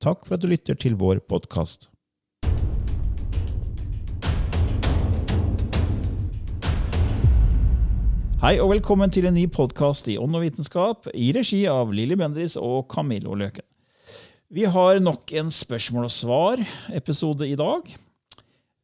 Takk 0.00 0.22
for 0.24 0.38
at 0.38 0.40
du 0.40 0.46
lytter 0.48 0.78
til 0.80 0.94
vår 0.96 1.18
podkast. 1.28 1.82
Hei 8.40 8.54
og 8.64 8.70
velkommen 8.70 9.12
til 9.12 9.26
en 9.28 9.36
ny 9.36 9.42
podkast 9.52 10.08
i 10.08 10.14
Ånd 10.16 10.38
og 10.38 10.46
vitenskap 10.46 11.10
i 11.12 11.26
regi 11.36 11.66
av 11.68 11.92
Lilly 11.92 12.16
Bendriss 12.16 12.56
og 12.56 12.86
Camillo 12.88 13.36
Løken. 13.36 13.66
Vi 14.48 14.64
har 14.64 15.02
nok 15.04 15.34
en 15.36 15.52
spørsmål 15.52 16.08
og 16.08 16.14
svar-episode 16.14 17.50
i 17.50 17.58
dag. 17.60 17.92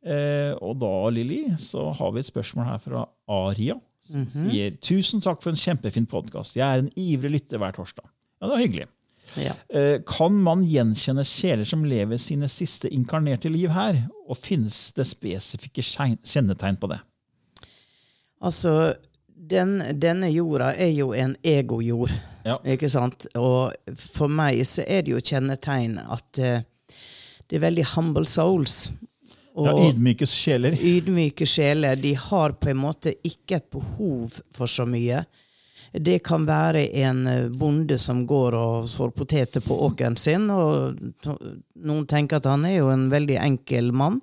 Eh, 0.04 0.52
og 0.60 0.76
da, 0.84 0.92
Lilly, 1.16 1.46
så 1.56 1.86
har 1.96 2.12
vi 2.12 2.20
et 2.20 2.28
spørsmål 2.28 2.68
her 2.74 2.84
fra 2.84 3.06
Aria. 3.24 3.78
Som 4.04 4.28
sier 4.34 4.76
tusen 4.84 5.24
takk 5.24 5.40
for 5.40 5.56
en 5.56 5.64
kjempefin 5.64 6.04
podkast. 6.12 6.60
Jeg 6.60 6.68
er 6.68 6.84
en 6.84 6.92
ivrig 6.92 7.38
lytter 7.38 7.64
hver 7.64 7.72
torsdag. 7.80 8.04
Ja, 8.36 8.50
det 8.50 8.52
var 8.52 8.64
hyggelig. 8.66 8.90
Ja. 9.36 9.52
Eh, 9.68 9.98
Kan 10.06 10.38
man 10.42 10.62
gjenkjenne 10.68 11.24
sjeler 11.26 11.64
som 11.68 11.84
lever 11.84 12.16
sine 12.22 12.48
siste 12.48 12.88
inkarnerte 12.94 13.50
liv 13.52 13.70
her? 13.74 13.98
Og 14.28 14.38
finnes 14.38 14.92
det 14.96 15.06
spesifikke 15.10 15.82
kjennetegn 15.82 16.78
på 16.80 16.90
det? 16.94 17.00
Altså, 18.42 18.94
den, 19.36 19.78
denne 20.00 20.28
jorda 20.32 20.72
er 20.76 20.92
jo 20.94 21.12
en 21.16 21.36
egojord, 21.46 22.12
Ja. 22.46 22.58
ikke 22.64 22.88
sant? 22.92 23.26
Og 23.34 23.72
for 23.98 24.28
meg 24.30 24.60
så 24.68 24.84
er 24.86 25.02
det 25.06 25.14
jo 25.16 25.20
kjennetegn 25.24 25.98
at 25.98 26.40
uh, 26.42 26.60
det 27.48 27.58
er 27.58 27.64
veldig 27.64 27.84
humble 27.94 28.26
souls. 28.28 28.90
Ja, 29.56 29.72
ydmyke 29.88 30.26
sjeler. 30.28 30.74
ydmyke 30.76 31.46
sjeler, 31.48 31.96
de 31.96 32.12
har 32.20 32.52
på 32.60 32.68
en 32.74 32.76
måte 32.82 33.14
ikke 33.24 33.56
et 33.56 33.70
behov 33.72 34.36
for 34.54 34.68
så 34.68 34.84
mye. 34.86 35.22
Det 36.00 36.18
kan 36.18 36.44
være 36.46 36.86
en 37.00 37.26
eh, 37.26 37.48
bonde 37.48 37.98
som 37.98 38.24
går 38.28 38.56
og 38.58 38.88
sår 38.90 39.14
poteter 39.16 39.64
på 39.64 39.78
åkeren 39.86 40.16
sin, 40.20 40.50
og 40.52 40.98
noen 41.74 42.06
tenker 42.10 42.40
at 42.40 42.48
han 42.50 42.66
er 42.68 42.80
jo 42.80 42.90
en 42.92 43.08
veldig 43.12 43.38
enkel 43.40 43.92
mann. 43.96 44.20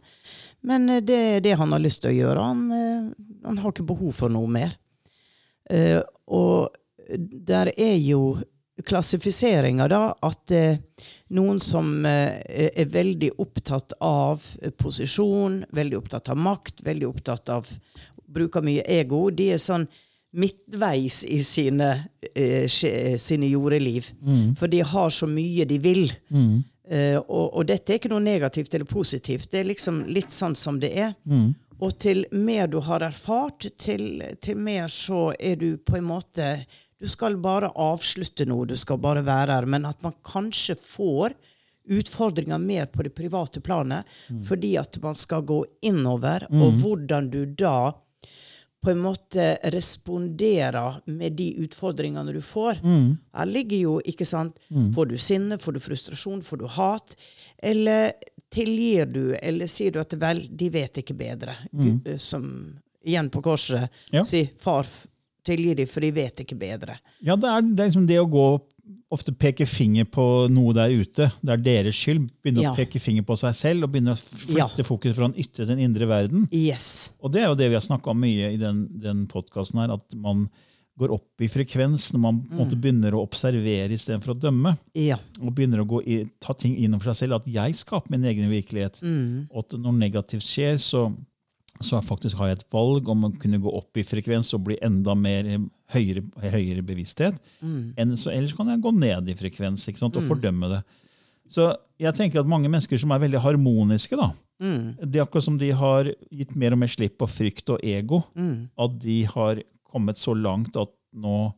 Men 0.62 0.90
eh, 0.90 1.02
det 1.02 1.20
er 1.32 1.44
det 1.46 1.58
han 1.60 1.74
har 1.74 1.82
lyst 1.82 2.04
til 2.04 2.14
å 2.14 2.20
gjøre. 2.20 2.48
Han, 2.52 2.64
eh, 2.78 3.28
han 3.48 3.62
har 3.64 3.74
ikke 3.74 3.88
behov 3.90 4.14
for 4.22 4.34
noe 4.34 4.50
mer. 4.50 4.78
Og 6.28 6.76
der 7.18 7.70
er 7.72 7.96
jo 8.04 8.36
klassifiseringa, 8.84 9.88
da, 9.90 10.02
at 10.28 10.52
noen 11.34 11.62
som 11.64 12.04
er 12.06 12.90
veldig 12.92 13.30
opptatt 13.42 13.96
av 14.04 14.44
posisjon, 14.82 15.62
veldig 15.72 16.02
opptatt 16.02 16.34
av 16.34 16.42
makt, 16.42 16.84
veldig 16.84 17.08
opptatt 17.08 17.54
av 17.54 17.72
Bruker 18.34 18.64
mye 18.66 18.84
ego. 18.90 19.28
De 19.30 19.52
er 19.54 19.62
sånn 19.62 19.86
midtveis 20.34 21.22
i 21.30 21.40
sine, 21.46 21.90
eh, 22.36 22.68
sine 23.22 23.48
jordeliv. 23.52 24.12
For 24.60 24.68
de 24.68 24.80
har 24.82 25.10
så 25.14 25.28
mye 25.30 25.66
de 25.70 25.78
vil. 25.80 26.08
Eh, 26.90 27.18
og, 27.18 27.54
og 27.54 27.66
dette 27.70 27.94
er 27.94 28.00
ikke 28.02 28.12
noe 28.12 28.24
negativt 28.24 28.74
eller 28.76 28.86
positivt. 28.90 29.50
Det 29.52 29.62
er 29.62 29.70
liksom 29.70 30.04
litt 30.10 30.32
sånn 30.34 30.56
som 30.58 30.80
det 30.82 30.92
er. 31.00 31.14
Og 31.84 31.98
til 32.00 32.26
mer 32.32 32.68
du 32.68 32.80
har 32.86 33.02
erfart, 33.04 33.66
til, 33.78 34.24
til 34.42 34.58
mer 34.58 34.88
så 34.92 35.34
er 35.40 35.56
du 35.60 35.78
på 35.78 35.98
en 36.00 36.10
måte 36.10 36.66
Du 37.04 37.08
skal 37.12 37.36
bare 37.36 37.68
avslutte 37.76 38.46
noe, 38.48 38.66
du 38.66 38.78
skal 38.80 38.98
bare 38.98 39.24
være 39.28 39.52
her. 39.58 39.66
Men 39.68 39.86
at 39.86 40.00
man 40.06 40.14
kanskje 40.24 40.76
får 40.80 41.34
utfordringer 41.92 42.58
mer 42.64 42.86
på 42.88 43.04
det 43.04 43.10
private 43.12 43.60
planet, 43.60 44.06
fordi 44.48 44.78
at 44.80 44.96
man 45.04 45.16
skal 45.20 45.42
gå 45.44 45.66
innover, 45.84 46.46
og 46.64 46.78
hvordan 46.80 47.28
du 47.30 47.46
da 47.46 47.92
på 48.84 48.92
en 48.92 49.00
måte 49.00 49.46
responderer 49.74 51.02
med 51.06 51.34
de 51.40 51.50
utfordringene 51.64 52.34
du 52.36 52.42
får. 52.44 52.82
Her 52.84 53.46
ligger 53.50 53.78
jo, 53.78 53.94
ikke 54.06 54.26
sant 54.28 54.60
Får 54.96 55.06
du 55.12 55.18
sinne, 55.18 55.58
får 55.62 55.74
du 55.78 55.80
frustrasjon, 55.84 56.42
får 56.44 56.58
du 56.64 56.68
hat? 56.68 57.16
Eller 57.64 58.12
tilgir 58.54 59.06
du, 59.10 59.22
eller 59.40 59.68
sier 59.72 59.92
du 59.96 60.00
at 60.04 60.14
vel, 60.20 60.44
de 60.52 60.70
vet 60.70 61.00
ikke 61.02 61.16
bedre? 61.18 61.56
Gud, 61.72 62.08
eh, 62.08 62.18
Som 62.18 62.76
igjen 63.06 63.30
på 63.34 63.42
korset 63.44 63.90
Ja. 64.12 64.24
sier 64.24 64.50
far, 64.60 64.86
tilgi 65.44 65.74
dem, 65.76 65.88
for 65.88 66.00
de 66.02 66.12
vet 66.12 66.40
ikke 66.40 66.56
bedre. 66.56 67.00
Ja, 67.20 67.36
det 67.36 67.50
er, 67.50 67.62
det 67.62 67.80
er 67.84 67.90
liksom 67.90 68.08
det 68.08 68.20
å 68.22 68.30
gå 68.32 68.46
ofte 69.14 69.34
peker 69.38 69.70
finger 69.70 70.08
på 70.10 70.26
noe 70.52 70.74
der 70.76 70.94
ute. 70.94 71.30
Det 71.42 71.54
er 71.54 71.64
deres 71.64 71.98
skyld. 71.98 72.28
Begynner 72.44 72.68
Ja. 72.68 72.74
å 72.74 72.78
peke 72.78 73.00
finger 73.00 73.26
på 73.28 73.38
seg 73.38 73.54
selv 73.56 73.86
og 73.86 73.92
begynner 73.94 74.18
å 74.18 74.22
flytte 74.22 74.82
Ja. 74.82 74.88
fokus 74.88 75.16
fra 75.16 75.28
den 75.28 75.40
ytre 75.40 75.66
til 75.66 75.68
den 75.68 75.80
indre 75.80 76.08
verden. 76.08 76.48
Yes. 76.52 77.12
Og 77.22 77.32
det 77.32 77.44
er 77.44 77.48
jo 77.50 77.56
det 77.56 77.70
vi 77.70 77.78
har 77.78 77.86
snakka 77.86 78.12
om 78.12 78.20
mye 78.20 78.54
i 78.54 78.58
den, 78.58 78.88
den 79.00 79.28
podkasten 79.28 79.80
her, 79.80 79.94
at 79.94 80.16
man 80.16 80.50
går 81.00 81.12
opp 81.12 81.42
i 81.42 81.50
frekvens 81.50 82.12
når 82.14 82.22
man 82.22 82.40
mm. 82.44 82.58
måte 82.58 82.78
begynner 82.78 83.16
å 83.18 83.24
observere 83.26 83.94
istedenfor 83.96 84.36
å 84.36 84.40
dømme. 84.40 84.76
Ja. 84.94 85.18
Og 85.42 85.54
begynner 85.56 85.82
å 85.82 85.88
gå 85.90 86.02
i, 86.06 86.20
ta 86.40 86.54
ting 86.54 86.76
inn 86.78 86.94
over 86.94 87.10
seg 87.12 87.24
selv. 87.24 87.42
At 87.42 87.50
jeg 87.50 87.78
skaper 87.80 88.14
min 88.14 88.26
egen 88.30 88.50
virkelighet. 88.52 89.02
Og 89.52 89.64
at 89.64 89.78
når 89.80 89.98
negativt 89.98 90.46
skjer, 90.46 90.78
så, 90.78 91.08
så 91.82 92.02
faktisk 92.06 92.38
har 92.38 92.52
jeg 92.52 92.62
et 92.62 92.68
valg 92.74 93.10
om 93.10 93.26
å 93.26 93.34
kunne 93.42 93.62
gå 93.64 93.74
opp 93.74 93.98
i 93.98 94.06
frekvens 94.06 94.54
og 94.54 94.68
bli 94.70 94.78
enda 94.86 95.16
mer 95.18 95.50
høyere, 95.94 96.24
høyere 96.42 96.84
bevissthet. 96.86 97.38
Så, 98.18 98.32
ellers 98.34 98.54
kan 98.58 98.68
jeg 98.74 98.82
gå 98.84 98.92
ned 98.98 99.30
i 99.30 99.36
frekvens 99.40 99.86
sant, 99.88 100.16
og 100.18 100.24
fordømme 100.30 100.70
det. 100.74 100.82
Så 101.54 101.68
jeg 102.02 102.14
tenker 102.18 102.40
at 102.42 102.48
mange 102.50 102.70
mennesker 102.72 102.98
som 102.98 103.12
er 103.12 103.20
veldig 103.26 103.42
harmoniske, 103.44 104.16
da, 104.18 104.32
det 105.04 105.20
er 105.20 105.26
akkurat 105.26 105.44
som 105.44 105.58
de 105.60 105.72
har 105.76 106.08
gitt 106.32 106.54
mer 106.56 106.72
og 106.74 106.80
mer 106.80 106.88
slipp 106.92 107.18
på 107.20 107.28
frykt 107.28 107.70
og 107.76 107.82
ego. 107.84 108.22
At 108.80 108.96
de 109.04 109.24
har 109.34 109.60
kommet 109.92 110.18
så 110.18 110.34
langt 110.34 110.76
at 110.80 110.90
nå 111.14 111.52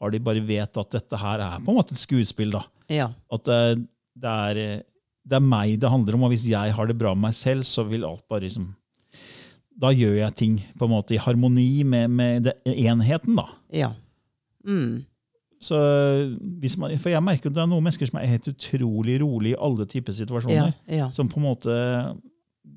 har 0.00 0.10
de 0.10 0.18
bare 0.24 0.40
vet 0.44 0.76
at 0.80 0.90
dette 0.96 1.16
her 1.20 1.40
er 1.44 1.58
på 1.60 1.70
en 1.72 1.76
måte 1.78 1.92
et 1.94 2.00
skuespill. 2.00 2.50
da. 2.56 2.62
Ja. 2.88 3.10
At 3.32 3.44
det, 3.44 3.86
det, 4.16 4.30
er, 4.50 4.82
det 5.28 5.36
er 5.38 5.44
meg 5.44 5.78
det 5.80 5.90
handler 5.92 6.16
om, 6.16 6.24
og 6.26 6.32
hvis 6.34 6.46
jeg 6.48 6.72
har 6.76 6.86
det 6.90 6.96
bra 6.98 7.14
med 7.14 7.28
meg 7.28 7.36
selv, 7.36 7.62
så 7.68 7.84
vil 7.88 8.04
alt 8.08 8.26
bare 8.28 8.46
liksom 8.48 8.70
Da 9.80 9.92
gjør 9.96 10.16
jeg 10.18 10.34
ting 10.36 10.56
på 10.76 10.84
en 10.88 10.92
måte 10.92 11.14
i 11.16 11.20
harmoni 11.20 11.84
med, 11.88 12.10
med 12.10 12.50
enheten, 12.64 13.36
da. 13.38 13.46
Ja. 13.74 13.92
Mm. 14.66 15.02
Så 15.60 15.76
man, 16.80 16.94
for 16.96 17.12
jeg 17.12 17.24
merker 17.24 17.50
at 17.50 17.56
det 17.56 17.62
er 17.62 17.68
noen 17.68 17.84
mennesker 17.84 18.08
som 18.08 18.18
er 18.20 18.30
helt 18.30 18.48
utrolig 18.48 19.18
rolig 19.20 19.52
i 19.52 19.60
alle 19.60 19.86
typer 19.88 20.16
situasjoner. 20.16 20.72
Ja. 20.88 21.10
Som 21.12 21.28
på 21.28 21.40
en 21.40 21.46
måte 21.50 21.76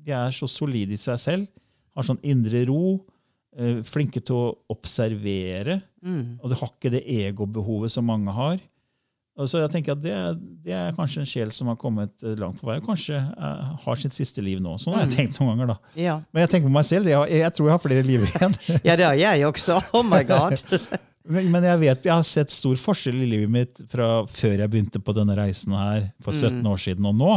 De 0.04 0.12
er 0.12 0.34
så 0.36 0.48
solide 0.50 0.96
i 0.96 1.00
seg 1.00 1.20
selv, 1.20 1.48
har 1.96 2.04
sånn 2.04 2.20
indre 2.26 2.64
ro, 2.68 2.98
eh, 3.56 3.80
flinke 3.86 4.20
til 4.20 4.36
å 4.36 4.74
observere. 4.74 5.78
Mm. 6.04 6.40
Og 6.42 6.50
de 6.50 6.58
har 6.60 6.72
ikke 6.72 6.92
det 6.92 7.04
egobehovet 7.08 7.94
som 7.94 8.04
mange 8.04 8.32
har. 8.36 8.58
Så 9.34 9.58
jeg 9.58 9.70
tenker 9.72 9.96
at 9.96 10.02
det, 10.02 10.16
det 10.62 10.74
er 10.78 10.92
kanskje 10.94 11.24
en 11.24 11.26
sjel 11.26 11.50
som 11.54 11.66
har 11.72 11.78
kommet 11.80 12.12
eh, 12.22 12.36
langt 12.38 12.60
på 12.60 12.68
vei, 12.68 12.76
og 12.78 12.86
kanskje 12.86 13.16
eh, 13.18 13.72
har 13.82 13.98
sitt 13.98 14.14
siste 14.14 14.44
liv 14.44 14.60
nå. 14.62 14.76
Sånn 14.78 14.94
har 14.94 15.08
jeg 15.08 15.16
tenkt 15.16 15.40
noen 15.40 15.56
ganger. 15.56 15.72
da. 15.72 15.96
Ja. 15.98 16.20
Men 16.30 16.44
jeg 16.44 16.52
tenker 16.52 16.70
på 16.70 16.76
meg 16.76 16.86
selv, 16.86 17.10
jeg, 17.10 17.40
jeg 17.40 17.56
tror 17.56 17.66
jeg 17.66 17.74
har 17.74 17.82
flere 17.82 18.04
liv 18.06 18.28
igjen. 18.28 18.54
ja, 18.86 18.94
det 19.00 19.08
har 19.08 19.18
jeg 19.18 19.48
også. 19.48 19.80
Oh 19.98 20.06
my 20.06 20.22
god. 20.28 20.62
Men 21.24 21.64
jeg 21.64 21.80
vet, 21.80 22.04
jeg 22.04 22.12
har 22.12 22.26
sett 22.28 22.52
stor 22.52 22.76
forskjell 22.76 23.22
i 23.24 23.26
livet 23.30 23.48
mitt 23.48 23.78
fra 23.88 24.08
før 24.28 24.58
jeg 24.60 24.70
begynte 24.70 25.00
på 25.00 25.14
denne 25.16 25.32
reisen 25.38 25.72
her 25.72 26.10
for 26.20 26.36
17 26.36 26.58
år 26.68 26.82
siden 26.82 27.08
og 27.08 27.14
nå. 27.16 27.30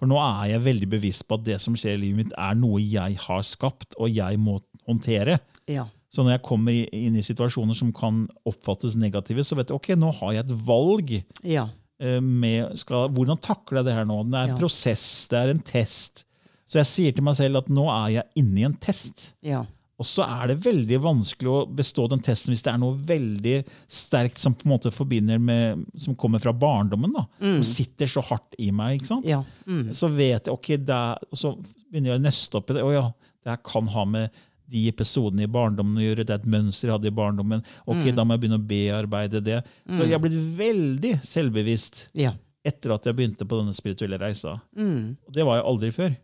For 0.00 0.08
nå 0.08 0.16
er 0.22 0.54
jeg 0.54 0.62
veldig 0.64 0.88
bevisst 0.94 1.26
på 1.28 1.36
at 1.36 1.44
det 1.44 1.58
som 1.60 1.76
skjer 1.76 1.98
i 1.98 2.00
livet 2.06 2.22
mitt, 2.22 2.32
er 2.32 2.56
noe 2.56 2.80
jeg 2.80 3.18
har 3.26 3.44
skapt, 3.44 3.98
og 4.00 4.08
jeg 4.16 4.40
må 4.40 4.56
håndtere. 4.88 5.36
Ja. 5.68 5.84
Så 6.10 6.24
når 6.24 6.38
jeg 6.38 6.42
kommer 6.46 6.72
inn 6.96 7.16
i 7.20 7.24
situasjoner 7.26 7.76
som 7.76 7.90
kan 7.92 8.22
oppfattes 8.48 8.96
negative, 8.96 9.44
så 9.44 9.58
vet 9.58 9.68
jeg 9.68 9.76
ok, 9.76 9.90
nå 10.00 10.12
har 10.22 10.32
jeg 10.38 10.46
et 10.46 10.54
valg. 10.66 11.10
Ja. 11.44 11.66
eh, 12.00 12.20
Med, 12.20 12.76
skal, 12.80 13.08
hvordan 13.12 13.36
takler 13.44 13.82
jeg 13.82 13.90
det 13.90 13.94
her 13.98 14.04
nå? 14.08 14.22
Det 14.30 14.34
er 14.38 14.44
en 14.48 14.54
Ja. 14.54 14.60
prosess, 14.62 15.28
det 15.28 15.36
er 15.42 15.50
en 15.52 15.60
test. 15.60 16.24
Så 16.68 16.78
jeg 16.80 16.86
sier 16.86 17.12
til 17.16 17.24
meg 17.24 17.34
selv 17.36 17.56
at 17.62 17.68
nå 17.68 17.84
er 17.88 18.08
jeg 18.20 18.24
inne 18.36 18.60
i 18.60 18.64
en 18.68 18.76
test. 18.76 19.32
Ja. 19.42 19.64
Og 19.98 20.06
så 20.06 20.22
er 20.22 20.46
det 20.52 20.60
veldig 20.62 20.98
vanskelig 21.02 21.48
å 21.50 21.66
bestå 21.74 22.04
den 22.08 22.20
testen 22.22 22.52
hvis 22.54 22.62
det 22.62 22.70
er 22.72 22.78
noe 22.78 22.94
veldig 22.94 23.64
sterkt 23.90 24.38
som 24.38 24.54
på 24.54 24.68
en 24.68 24.72
måte 24.76 24.92
forbinder 24.94 25.40
med, 25.42 25.84
som 25.98 26.14
kommer 26.14 26.38
fra 26.38 26.52
barndommen. 26.54 27.10
da, 27.16 27.24
Som 27.40 27.64
sitter 27.64 28.06
så 28.06 28.22
hardt 28.22 28.54
i 28.62 28.70
meg. 28.70 29.00
ikke 29.00 29.06
sant? 29.10 29.26
Ja. 29.26 29.42
Mm. 29.66 29.88
Så 29.92 30.08
vet 30.14 30.44
jeg, 30.46 30.54
ok, 30.54 30.68
det 30.86 30.94
er, 30.94 31.18
og 31.32 31.36
så 31.40 31.56
begynner 31.90 32.12
jeg 32.14 32.20
å 32.20 32.22
nøste 32.28 32.54
opp 32.60 32.70
i 32.70 32.74
det. 32.78 32.84
Å 32.86 32.92
ja, 32.94 33.02
det 33.42 33.50
her 33.56 33.56
kan 33.64 33.86
ha 33.88 34.04
med 34.04 34.30
de 34.68 34.84
episodene 34.90 35.46
i 35.46 35.50
barndommen 35.50 35.98
å 36.00 36.04
gjøre. 36.04 36.26
Det 36.26 36.34
er 36.34 36.42
et 36.42 36.50
mønster 36.50 36.90
jeg 36.90 36.98
hadde 36.98 37.10
i 37.10 37.16
barndommen. 37.16 37.64
Ok, 37.88 38.04
Da 38.14 38.24
må 38.24 38.36
jeg 38.36 38.44
begynne 38.44 38.60
å 38.60 38.68
bearbeide 38.68 39.42
det. 39.44 39.62
Så 39.88 40.04
jeg 40.04 40.16
har 40.16 40.22
blitt 40.24 40.38
veldig 40.58 41.14
selvbevisst 41.24 42.02
ja. 42.18 42.34
etter 42.66 42.96
at 42.96 43.08
jeg 43.08 43.16
begynte 43.16 43.48
på 43.48 43.60
denne 43.60 43.76
spirituelle 43.76 44.20
reisa. 44.20 44.58
Mm. 44.76 45.16
Og 45.24 45.34
det 45.34 45.48
var 45.48 45.60
jeg 45.60 45.68
aldri 45.72 45.92
før. 45.96 46.14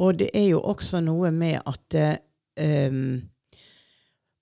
Og 0.00 0.22
det 0.22 0.30
er 0.36 0.48
jo 0.52 0.62
også 0.70 1.02
noe 1.04 1.32
med 1.34 1.58
at 1.66 1.98
em, 2.60 3.02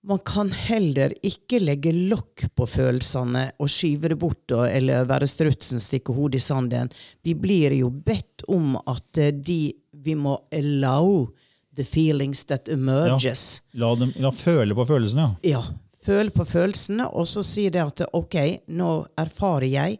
man 0.07 0.21
kan 0.23 0.51
heller 0.55 1.13
ikke 1.25 1.59
legge 1.59 1.91
lokk 1.91 2.45
på 2.55 2.67
følelsene 2.69 3.49
og 3.59 3.71
skyve 3.71 4.13
det 4.13 4.19
bort 4.21 4.53
og, 4.55 4.63
eller 4.69 5.09
være 5.09 5.27
strutsen, 5.27 5.81
stikke 5.83 6.15
hodet 6.15 6.39
i 6.39 6.45
sanden. 6.45 6.93
Vi 7.25 7.35
blir 7.35 7.75
jo 7.75 7.89
bedt 7.91 8.45
om 8.47 8.77
at 8.85 9.19
eh, 9.19 9.33
de, 9.33 9.73
vi 9.91 10.15
må 10.15 10.37
allow 10.55 11.27
the 11.75 11.85
feelings 11.85 12.43
that 12.49 12.69
emerges. 12.69 13.61
La 13.73 13.93
dem 13.95 14.13
la 14.19 14.31
føle 14.35 14.75
på 14.75 14.85
følelsene, 14.89 15.29
ja. 15.43 15.59
Ja. 15.59 15.63
Føle 16.05 16.31
på 16.31 16.45
følelsene, 16.47 17.09
og 17.11 17.27
så 17.27 17.43
si 17.43 17.67
det 17.69 17.81
at 17.83 18.01
ok, 18.15 18.35
nå 18.71 18.91
erfarer 19.19 19.67
jeg 19.67 19.97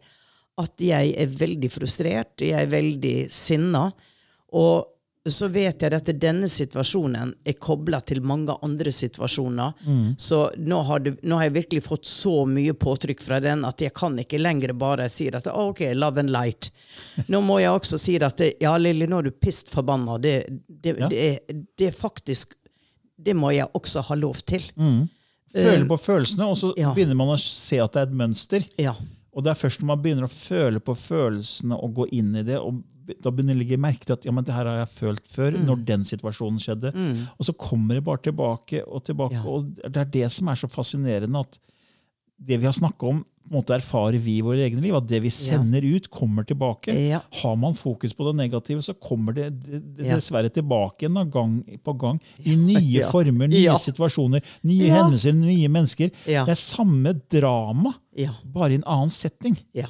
at 0.60 0.84
jeg 0.84 1.12
er 1.20 1.34
veldig 1.40 1.70
frustrert, 1.72 2.40
jeg 2.42 2.56
er 2.56 2.72
veldig 2.72 3.18
sinna. 3.32 3.90
Og 4.56 4.88
så 5.34 5.48
vet 5.52 5.82
jeg 5.84 5.94
at 5.96 6.10
denne 6.22 6.48
situasjonen 6.52 7.34
er 7.48 7.58
kobla 7.62 8.00
til 8.06 8.22
mange 8.26 8.56
andre 8.66 8.92
situasjoner. 8.96 9.74
Så 10.18 10.42
nå 10.58 10.82
har, 10.88 11.04
du, 11.06 11.12
nå 11.24 11.40
har 11.40 11.50
jeg 11.50 11.56
virkelig 11.60 11.84
fått 11.86 12.10
så 12.10 12.46
mye 12.50 12.74
påtrykk 12.78 13.22
fra 13.26 13.40
den 13.44 13.66
at 13.68 13.82
jeg 13.84 13.94
kan 13.98 14.18
ikke 14.22 14.42
lenger 14.42 14.74
bare 14.80 15.10
si 15.12 15.28
at 15.30 15.48
oh, 15.52 15.70
ok, 15.74 15.82
love 15.96 16.20
and 16.22 16.34
light. 16.34 16.72
Nå 17.32 17.42
må 17.46 17.60
jeg 17.62 17.72
også 17.76 17.98
si 18.02 18.18
at 18.24 18.42
ja, 18.62 18.74
Lilly, 18.80 19.08
nå 19.10 19.20
er 19.22 19.30
du 19.30 19.32
pissed 19.36 19.70
forbanna. 19.72 20.18
Det, 20.22 20.36
det, 20.68 20.96
Ja. 21.00 21.08
det, 21.12 21.28
det 21.78 21.88
er 21.92 21.96
faktisk 21.96 22.56
Det 23.20 23.34
må 23.36 23.52
jeg 23.52 23.68
også 23.76 24.02
ha 24.08 24.16
lov 24.16 24.38
til. 24.48 24.64
Føle 25.52 25.86
på 25.90 25.98
følelsene, 26.00 26.46
og 26.48 26.56
så 26.58 26.70
ja. 26.78 26.94
begynner 26.96 27.18
man 27.20 27.34
å 27.34 27.40
se 27.42 27.80
at 27.84 27.96
det 27.96 28.04
er 28.04 28.08
et 28.08 28.14
mønster. 28.16 28.68
Ja. 28.80 28.94
Og 29.34 29.44
det 29.46 29.52
er 29.52 29.60
først 29.60 29.82
når 29.82 29.88
man 29.92 30.02
begynner 30.04 30.26
å 30.26 30.32
føle 30.34 30.80
på 30.82 30.96
følelsene 30.98 31.78
og 31.78 31.94
gå 32.00 32.08
inn 32.18 32.32
i 32.40 32.44
det, 32.48 32.58
og 32.58 32.82
da 33.24 33.32
begynner 33.34 33.56
man 33.56 33.58
å 33.58 33.62
legge 33.64 33.78
merke 33.82 34.06
til 34.06 34.14
at 34.18 34.26
ja, 34.28 34.32
men 34.36 34.46
det 34.46 34.54
her 34.54 34.68
har 34.70 34.80
jeg 34.84 34.92
følt 35.00 35.28
før, 35.34 35.52
Mm. 35.58 35.66
når 35.66 35.86
den 35.86 36.04
situasjonen 36.06 36.60
skjedde. 36.62 36.92
Og 37.40 37.46
så 37.46 37.54
kommer 37.58 37.96
det 37.98 38.04
bare 38.06 38.22
tilbake 38.22 38.84
og 38.86 39.04
tilbake. 39.06 39.34
Ja. 39.40 39.46
Og 39.50 39.66
det 39.76 39.98
er 39.98 40.06
det 40.06 40.32
som 40.32 40.48
er 40.48 40.56
så 40.62 40.70
fascinerende, 40.70 41.40
at 41.42 41.58
det 42.40 42.60
vi 42.60 42.66
har 42.70 42.74
snakka 42.74 43.08
om, 43.10 43.26
måte 43.52 43.74
erfarer 43.76 44.20
vi 44.22 44.38
i 44.38 44.42
våre 44.46 44.62
egne 44.68 44.82
liv. 44.84 44.94
At 44.96 45.08
det 45.10 45.20
vi 45.24 45.30
sender 45.34 45.82
ut, 45.82 46.10
kommer 46.14 46.44
tilbake. 46.46 46.94
Ja. 46.94 47.20
Har 47.42 47.56
man 47.58 47.74
fokus 47.76 48.14
på 48.14 48.28
det 48.30 48.36
negative, 48.38 48.82
så 48.86 48.94
kommer 48.94 49.34
det, 49.34 49.50
det, 49.64 49.80
det 49.98 50.10
dessverre 50.12 50.50
tilbake 50.54 51.08
igjen 51.08 51.32
gang 51.34 51.56
på 51.84 51.94
gang. 51.98 52.20
I 52.44 52.56
nye 52.56 53.00
Ja. 53.02 53.10
former, 53.12 53.48
nye 53.48 53.64
Ja. 53.66 53.78
situasjoner, 53.78 54.42
nye 54.64 54.88
Ja. 54.88 55.04
hendelser, 55.04 55.34
nye 55.34 55.68
mennesker. 55.68 56.12
Ja. 56.26 56.46
Det 56.46 56.52
er 56.52 56.62
samme 56.62 57.14
drama, 57.30 57.94
Ja. 58.16 58.36
bare 58.44 58.72
i 58.72 58.76
en 58.76 58.84
annen 58.86 59.10
setting. 59.10 59.58
Ja. 59.74 59.88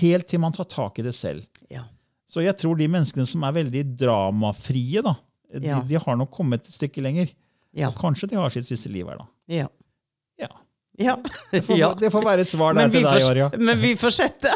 Helt 0.00 0.28
til 0.28 0.38
man 0.40 0.52
tar 0.52 0.64
tak 0.64 0.98
i 0.98 1.02
det 1.02 1.14
selv. 1.14 1.46
Ja. 1.70 1.84
Så 2.28 2.42
jeg 2.44 2.56
tror 2.58 2.76
de 2.76 2.86
menneskene 2.88 3.26
som 3.26 3.42
er 3.44 3.52
veldig 3.52 3.96
dramafrie, 3.96 5.00
da, 5.02 5.14
de, 5.58 5.66
Ja. 5.66 5.80
de 5.80 5.94
har 5.98 6.16
nok 6.16 6.30
kommet 6.30 6.60
et 6.68 6.74
stykke 6.74 7.00
lenger. 7.00 7.28
Ja. 7.74 7.88
Og 7.88 7.94
kanskje 7.96 8.28
de 8.28 8.36
har 8.36 8.50
sitt 8.50 8.66
siste 8.66 8.88
liv 8.92 9.06
her, 9.06 9.16
da. 9.16 9.26
Ja. 9.48 9.68
Ja. 10.98 11.14
Ja. 11.14 11.14
Det 11.52 11.62
får, 11.62 11.78
Ja. 11.78 11.88
det 11.94 12.10
får 12.10 12.24
være 12.26 12.42
et 12.42 12.50
svar 12.50 12.74
der 12.74 12.88
til 12.90 13.04
deg, 13.06 13.22
Arja. 13.30 13.48
men 13.58 13.78
vi 13.78 13.92
fortsetter. 13.96 14.54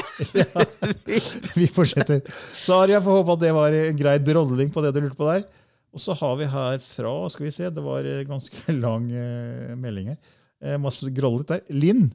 Vi 1.61 1.67
fortsetter. 1.71 2.23
Så 2.59 2.81
Arja, 2.83 3.01
får 3.05 3.21
håpe 3.21 3.37
at 3.37 3.43
det 3.45 3.53
var 3.55 3.75
en 3.79 3.99
grei 3.99 4.17
drolling 4.19 4.73
på 4.75 4.83
det 4.83 4.91
du 4.97 5.01
lurte 5.05 5.19
på 5.19 5.29
der. 5.31 5.45
Og 5.93 6.01
så 6.01 6.17
har 6.17 6.39
vi 6.41 6.49
her 6.49 6.79
fra 6.81 7.13
skal 7.31 7.47
vi 7.47 7.53
se, 7.53 7.69
Det 7.71 7.83
var 7.85 8.07
ganske 8.27 8.73
lang 8.85 9.07
uh, 9.13 9.75
melding 9.79 10.09
her. 10.15 10.19
Uh, 10.65 10.79
masse 10.83 11.11
grollet 11.15 11.47
der. 11.53 11.63
Linn 11.71 12.09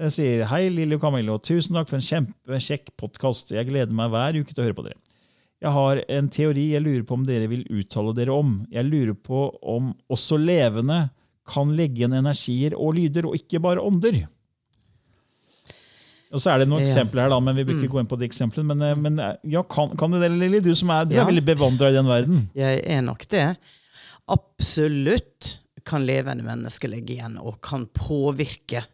uh, 0.00 0.08
sier 0.12 0.46
hei, 0.48 0.68
Lilly 0.72 0.96
og 0.96 1.02
Camillo. 1.04 1.36
Tusen 1.42 1.76
takk 1.76 1.90
for 1.90 1.98
en 1.98 2.06
kjempekjekk 2.08 2.94
podkast. 3.00 3.52
Jeg 3.56 3.68
gleder 3.68 3.92
meg 3.92 4.12
hver 4.14 4.38
uke 4.40 4.54
til 4.54 4.62
å 4.64 4.68
høre 4.68 4.78
på 4.78 4.86
dere. 4.86 5.00
Jeg 5.58 5.74
har 5.74 6.00
en 6.14 6.28
teori 6.30 6.68
jeg 6.70 6.84
lurer 6.84 7.02
på 7.04 7.16
om 7.18 7.24
dere 7.26 7.48
vil 7.50 7.64
uttale 7.74 8.12
dere 8.14 8.30
om. 8.38 8.60
Jeg 8.70 8.86
lurer 8.86 9.16
på 9.18 9.48
om 9.74 9.90
også 10.14 10.38
levende 10.38 11.08
kan 11.48 11.70
legge 11.78 12.02
igjen 12.02 12.16
energier 12.18 12.76
og 12.78 12.94
lyder, 12.98 13.26
og 13.30 13.34
ikke 13.38 13.60
bare 13.64 13.80
ånder. 13.82 14.26
Og 16.28 16.42
så 16.42 16.50
er 16.52 16.58
det 16.60 16.68
noen 16.68 16.82
Ja. 16.84 16.86
Mm. 16.86 16.90
eksempler 16.92 17.22
her, 17.24 17.30
da, 17.32 17.38
men 17.40 17.56
vi 17.56 17.64
bør 17.64 17.78
ikke 17.80 17.88
gå 17.94 18.00
inn 18.02 18.08
på 18.10 18.18
de 18.20 18.26
eksemplene. 18.28 18.66
Men, 18.74 18.82
eh, 18.84 18.98
men 19.00 19.18
eh, 19.18 19.36
ja, 19.48 19.62
kan, 19.64 19.94
kan 19.96 20.12
det 20.12 20.20
det, 20.26 20.30
Lilly? 20.36 20.60
Du 20.60 20.74
som 20.76 20.90
er, 20.92 21.06
du 21.08 21.14
Ja. 21.16 21.22
er 21.22 21.30
veldig 21.32 21.44
bevandra 21.46 21.88
i 21.88 21.96
den 21.96 22.06
verden. 22.06 22.50
Jeg 22.54 22.82
er 22.84 23.00
nok 23.02 23.24
det. 23.32 23.56
Absolutt 24.28 25.58
kan 25.88 26.04
levende 26.04 26.44
mennesker 26.44 26.90
legge 26.92 27.14
igjen 27.16 27.38
og 27.40 27.62
kan 27.64 27.86
påvirke 27.96 28.84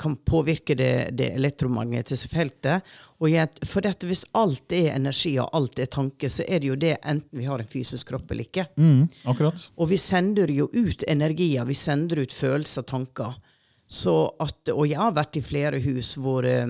kan 0.00 0.14
påvirke 0.24 0.72
det, 0.72 1.10
det 1.18 1.26
elektromagnetiske 1.36 2.30
feltet. 2.32 2.86
Og 3.20 3.28
jeg, 3.28 3.50
for 3.68 3.84
dette, 3.84 4.08
hvis 4.08 4.24
alt 4.40 4.72
er 4.72 4.94
energi 4.94 5.34
og 5.36 5.50
alt 5.52 5.82
er 5.82 5.90
tanke, 5.92 6.30
så 6.32 6.46
er 6.48 6.62
det 6.62 6.70
jo 6.70 6.78
det 6.80 6.94
enten 6.96 7.42
vi 7.42 7.44
har 7.44 7.60
en 7.60 7.68
fysisk 7.68 8.08
kropp 8.08 8.32
eller 8.32 8.48
ikke. 8.48 8.64
Mm, 8.80 9.04
akkurat. 9.28 9.66
Og 9.76 9.90
vi 9.92 9.98
sender 10.00 10.50
jo 10.50 10.70
ut 10.72 11.04
energier, 11.04 11.68
vi 11.68 11.76
sender 11.76 12.22
ut 12.24 12.32
følelser, 12.32 12.88
tanker. 12.88 13.36
Så 13.92 14.14
at, 14.40 14.72
og 14.72 14.86
jeg 14.88 15.00
har 15.02 15.12
vært 15.12 15.36
i 15.36 15.44
flere 15.44 15.82
hus 15.84 16.14
hvor, 16.16 16.46
eh, 16.48 16.64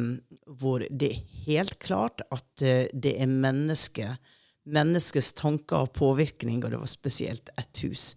hvor 0.59 0.83
det 0.91 1.13
er 1.13 1.21
helt 1.47 1.79
klart 1.83 2.25
at 2.35 2.65
eh, 2.67 2.89
det 2.91 3.15
er 3.23 3.31
menneske, 3.31 4.17
menneskets 4.67 5.31
tanker 5.39 5.87
og 5.87 5.95
påvirkning, 5.99 6.65
og 6.65 6.75
det 6.75 6.83
var 6.83 6.91
spesielt 6.91 7.53
ett 7.61 7.85
hus. 7.87 8.13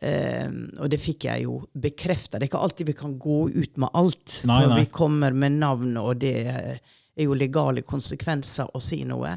Eh, 0.00 0.48
og 0.80 0.88
det 0.92 1.00
fikk 1.02 1.28
jeg 1.28 1.44
jo 1.44 1.58
bekrefta. 1.76 2.38
Det 2.38 2.46
er 2.46 2.50
ikke 2.50 2.64
alltid 2.64 2.88
vi 2.88 2.98
kan 2.98 3.16
gå 3.20 3.40
ut 3.52 3.80
med 3.80 3.90
alt. 3.92 4.40
Nei, 4.48 4.60
for 4.62 4.72
nei. 4.72 4.78
vi 4.80 4.92
kommer 4.94 5.36
med 5.36 5.58
navn, 5.60 5.96
og 6.00 6.22
det 6.22 6.36
er 6.50 7.24
jo 7.26 7.36
legale 7.36 7.84
konsekvenser 7.84 8.72
å 8.72 8.80
si 8.82 9.02
noe. 9.08 9.34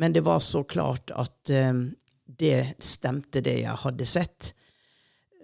Men 0.00 0.14
det 0.14 0.24
var 0.24 0.40
så 0.44 0.64
klart 0.64 1.12
at 1.12 1.52
eh, 1.52 1.74
det 2.40 2.76
stemte, 2.78 3.42
det 3.44 3.60
jeg 3.64 3.76
hadde 3.84 4.08
sett. 4.08 4.54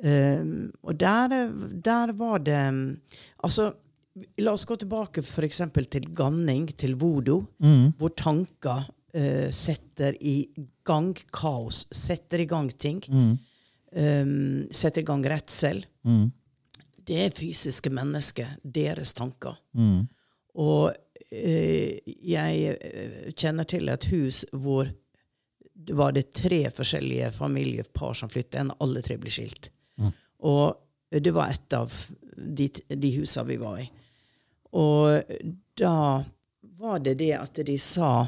Um, 0.05 0.73
og 0.85 0.99
der, 1.01 1.33
der 1.81 2.11
var 2.13 2.43
det 2.45 2.59
Altså, 3.41 3.71
la 4.45 4.53
oss 4.53 4.67
gå 4.69 4.77
tilbake 4.77 5.23
f.eks. 5.25 5.63
til 5.89 6.11
ganning, 6.13 6.67
til 6.77 6.99
voodoo, 7.01 7.47
hvor 7.97 8.13
tanker 8.13 8.85
uh, 9.17 9.49
setter 9.51 10.17
i 10.21 10.45
gang 10.85 11.15
kaos, 11.33 11.87
setter 11.97 12.45
i 12.45 12.49
gang 12.49 12.69
ting. 12.69 13.01
Um, 13.93 14.67
setter 14.71 15.01
i 15.01 15.07
gang 15.07 15.23
redsel. 15.31 15.85
Mm. 16.05 16.31
Det 17.07 17.19
er 17.23 17.35
fysiske 17.35 17.91
mennesker, 17.95 18.57
deres 18.63 19.15
tanker. 19.15 19.55
Mm. 19.79 20.09
Og 20.59 20.91
eh, 21.31 22.01
jeg 22.27 22.73
eh, 22.75 23.29
kjenner 23.31 23.69
til 23.69 23.93
et 23.93 24.09
hus 24.11 24.43
hvor 24.51 24.91
det 25.77 25.95
var 25.95 26.17
det 26.17 26.33
tre 26.35 26.65
forskjellige 26.73 27.31
familiepar 27.37 28.17
som 28.17 28.33
flyttet 28.33 28.59
inn. 28.63 28.73
Alle 28.83 29.05
tre 29.07 29.19
ble 29.21 29.31
skilt. 29.31 29.71
Og 30.47 30.75
det 31.11 31.33
var 31.33 31.53
et 31.53 31.77
av 31.77 31.93
de, 32.37 32.67
de 32.89 33.11
husene 33.19 33.47
vi 33.49 33.59
var 33.61 33.79
i. 33.81 33.87
Og 34.77 35.37
da 35.79 36.25
var 36.77 36.99
det 37.05 37.17
det 37.21 37.33
at 37.39 37.61
de 37.67 37.77
sa 37.81 38.27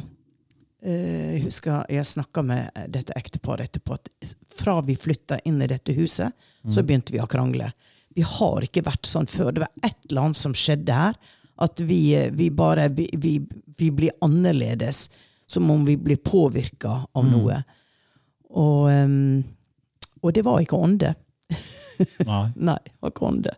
Jeg 0.79 1.41
husker 1.43 1.89
jeg 1.91 2.07
snakka 2.07 2.43
med 2.47 2.77
dette 2.95 3.15
ekteparet 3.19 3.67
etterpå 3.67 3.97
at 3.97 4.11
fra 4.55 4.77
vi 4.87 4.95
flytta 4.95 5.41
inn 5.49 5.59
i 5.63 5.67
dette 5.67 5.91
huset, 5.97 6.31
så 6.71 6.85
begynte 6.87 7.11
vi 7.11 7.19
å 7.19 7.27
krangle. 7.27 7.73
Vi 8.15 8.23
har 8.23 8.65
ikke 8.67 8.85
vært 8.87 9.07
sånn 9.07 9.29
før. 9.31 9.53
Det 9.55 9.63
var 9.65 9.87
et 9.87 9.99
eller 10.09 10.29
annet 10.29 10.39
som 10.39 10.55
skjedde 10.57 10.95
her. 10.95 11.19
At 11.59 11.81
vi, 11.83 12.15
eh, 12.15 12.31
vi 12.35 12.49
bare 12.55 12.89
vi, 12.95 13.09
vi, 13.19 13.39
vi 13.79 13.91
blir 13.95 14.15
annerledes. 14.25 15.09
Som 15.47 15.71
om 15.71 15.85
vi 15.87 15.97
blir 15.97 16.19
påvirka 16.21 17.07
av 17.17 17.25
noe. 17.25 17.63
Og, 18.51 18.91
og 20.21 20.35
det 20.37 20.43
var 20.45 20.61
ikke 20.61 20.77
ånde. 20.77 21.15
Nei. 22.29 22.43
Nei, 22.69 22.79
det 22.85 22.99
var 23.01 23.15
ikke 23.15 23.29
ånde. 23.31 23.55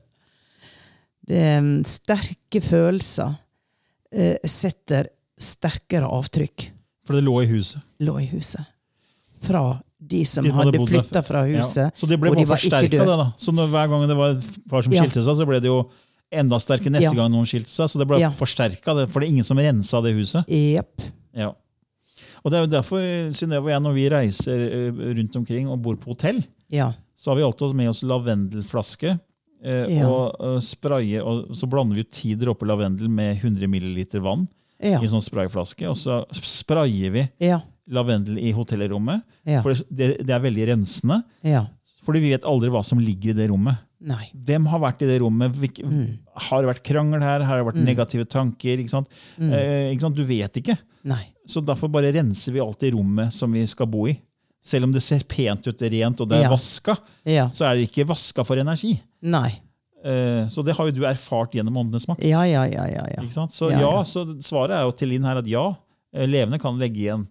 Det 1.30 1.40
er 1.46 1.66
sterke 1.90 2.62
følelser 2.62 3.34
eh, 4.14 4.38
setter 4.46 5.10
sterkere 5.40 6.08
avtrykk. 6.10 6.68
For 7.10 7.18
det 7.18 7.24
lå 7.26 7.32
i 7.42 7.46
huset. 7.50 7.82
Lå 8.06 8.14
i 8.22 8.26
huset. 8.30 8.62
Fra 9.42 9.64
de 10.00 10.20
som 10.28 10.44
De 10.46 10.52
hadde 10.54 10.70
hadde 10.78 10.86
flytta 10.88 11.22
fra 11.26 11.42
huset. 11.48 11.88
Ja. 11.88 11.90
Så 11.98 12.06
det 12.08 12.18
ble 12.20 12.30
de 12.30 12.44
bare 12.44 12.44
ikke 12.46 12.52
forsterka, 12.54 13.02
det. 13.02 13.16
da. 13.20 13.26
Så 13.40 13.52
hver 13.56 13.88
gang 13.90 14.06
det 14.08 14.16
var 14.16 14.36
et 14.36 14.68
par 14.70 14.82
som 14.86 14.92
Ja. 14.94 15.02
skilte 15.02 15.24
seg, 15.26 15.36
så 15.36 15.46
ble 15.48 15.58
det 15.60 15.68
jo 15.68 15.80
enda 16.30 16.56
sterkere 16.62 16.92
neste 16.94 17.10
Ja. 17.10 17.18
gang 17.18 17.32
noen 17.32 17.48
skilte 17.50 17.68
seg. 17.72 17.88
Så 17.90 17.98
det 17.98 18.06
ble 18.08 18.20
Ja. 18.20 18.30
forsterka, 18.30 18.94
for 19.08 19.20
det 19.20 19.26
er 19.28 19.32
ingen 19.32 19.44
som 19.44 19.58
rensa 19.58 20.00
det 20.02 20.14
huset. 20.14 20.44
Yep. 20.48 21.02
Ja. 21.34 21.52
Og 22.44 22.50
det 22.50 22.56
er 22.56 22.66
jo 22.66 22.72
derfor, 22.80 22.98
Synnøve 23.34 23.64
og 23.64 23.68
jeg, 23.74 23.80
når 23.82 23.94
vi 23.94 24.08
reiser 24.08 24.60
eh, 24.70 24.90
rundt 25.18 25.36
omkring 25.36 25.68
og 25.68 25.82
bor 25.82 25.96
på 25.96 26.14
hotell, 26.14 26.42
Ja. 26.70 26.92
så 27.18 27.30
har 27.32 27.36
vi 27.36 27.42
alltid 27.42 27.74
med 27.74 27.88
oss 27.90 28.02
lavendelflaske. 28.02 29.18
Eh. 29.62 30.00
Og 30.08 30.36
eh, 30.40 30.60
spraye, 30.60 31.20
og 31.22 31.48
så 31.54 31.68
blander 31.68 31.96
vi 31.96 32.04
ti 32.04 32.34
dråper 32.34 32.66
lavendel 32.66 33.08
med 33.10 33.36
100 33.42 33.68
ml 33.68 34.20
vann 34.22 34.48
Ja. 34.82 34.98
i 35.00 35.04
en 35.04 35.10
sånn 35.12 35.24
sprayflaske. 35.24 35.88
Og 35.90 35.96
så 35.96 36.24
sprayer 36.32 37.10
vi 37.12 37.28
Ja. 37.40 37.60
lavendel 37.90 38.38
i 38.38 38.52
hotellrommet. 38.52 39.22
Ja. 39.46 39.62
For 39.62 39.74
det, 39.74 40.18
det 40.24 40.30
er 40.30 40.40
veldig 40.40 40.68
rensende. 40.74 41.22
ja. 41.42 41.66
Fordi 42.02 42.18
vi 42.22 42.30
vet 42.32 42.44
aldri 42.48 42.70
hva 42.72 42.80
som 42.82 42.98
ligger 42.98 43.30
i 43.30 43.36
det 43.36 43.50
rommet. 43.50 43.76
Nei. 44.00 44.30
Hvem 44.34 44.64
har 44.72 44.80
vært 44.80 45.02
i 45.02 45.06
det 45.06 45.18
rommet? 45.20 45.52
Hvilke, 45.52 45.84
Mm. 45.84 46.18
Har 46.34 46.62
det 46.62 46.70
vært 46.74 46.82
krangel 46.82 47.20
her? 47.20 47.42
Har 47.44 47.58
det 47.62 47.66
vært 47.74 47.84
negative 47.84 48.24
tanker? 48.26 48.78
Ikke 48.80 48.88
sant? 48.88 49.06
Mm. 49.38 49.52
Eh, 49.52 49.92
ikke 49.92 50.00
sant? 50.00 50.16
Du 50.16 50.24
vet 50.24 50.50
ikke. 50.56 50.78
Nei. 51.04 51.26
Så 51.46 51.60
derfor 51.62 51.88
bare 51.92 52.10
renser 52.10 52.52
vi 52.54 52.58
alltid 52.58 52.94
rommet 52.94 53.30
som 53.34 53.52
vi 53.52 53.66
skal 53.66 53.86
bo 53.86 54.06
i. 54.08 54.18
Selv 54.62 54.84
om 54.84 54.92
det 54.92 55.02
ser 55.02 55.20
pent 55.28 55.66
ut, 55.68 55.78
rent 55.78 56.20
og 56.22 56.28
det 56.30 56.38
er 56.38 56.42
Ja. 56.48 56.50
vaska, 56.56 56.96
Ja. 57.26 57.48
så 57.50 57.66
er 57.70 57.74
det 57.76 57.90
ikke 57.92 58.06
vaska 58.08 58.44
for 58.46 58.56
energi. 58.56 58.98
Nei. 59.22 59.60
Eh, 60.04 60.48
Så 60.48 60.62
det 60.62 60.72
har 60.76 60.86
jo 60.88 60.94
du 60.96 61.04
erfart 61.04 61.52
gjennom 61.54 61.76
Åndenes 61.76 62.08
makt. 62.08 62.24
Ja, 62.24 62.44
ja, 62.48 62.64
ja, 62.66 62.86
ja. 62.88 63.04
ja. 63.16 63.22
Ikke 63.22 63.34
sant? 63.34 63.52
Så 63.52 63.70
Ja, 63.70 64.04
så 64.04 64.24
svaret 64.42 64.70
er 64.78 64.86
jo 64.88 64.92
til 64.96 65.08
Linn 65.12 65.24
her 65.28 65.36
at 65.42 65.46
ja, 65.46 65.74
eh, 66.14 66.26
levende 66.28 66.58
kan 66.58 66.78
legge 66.80 67.00
igjen 67.04 67.26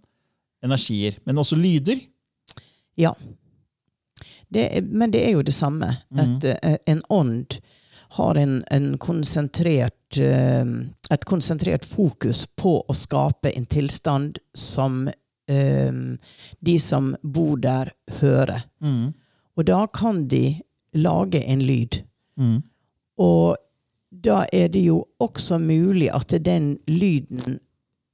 energier. 0.63 1.17
Men 1.25 1.37
også 1.37 1.57
lyder. 1.57 1.99
ja. 2.97 3.13
Det 4.51 4.63
er, 4.77 4.81
men 4.81 5.11
det 5.13 5.19
er 5.27 5.35
jo 5.35 5.43
det 5.45 5.53
samme. 5.53 5.91
Mhm. 6.09 6.19
At 6.19 6.43
eh, 6.63 6.77
en 6.87 7.03
ånd 7.09 7.59
har 8.17 8.35
en, 8.41 8.63
en 8.71 8.97
konsentrert 8.97 10.17
et 10.17 11.25
konsentrert 11.29 11.85
fokus 11.85 12.47
på 12.57 12.79
å 12.81 12.93
skape 12.97 13.51
en 13.53 13.67
tilstand 13.69 14.39
som 14.57 15.03
de 15.47 16.79
som 16.79 17.15
bor 17.21 17.57
der, 17.61 17.91
hører. 18.21 18.63
Mm. 18.81 19.13
Og 19.57 19.65
da 19.65 19.85
kan 19.93 20.27
de 20.27 20.61
lage 20.93 21.43
en 21.45 21.61
lyd. 21.61 22.01
Mm. 22.39 22.61
Og 23.19 23.57
da 24.09 24.43
er 24.53 24.71
det 24.73 24.81
jo 24.87 25.03
også 25.21 25.59
mulig 25.61 26.09
at 26.13 26.33
den 26.43 26.77
lyden 26.89 27.59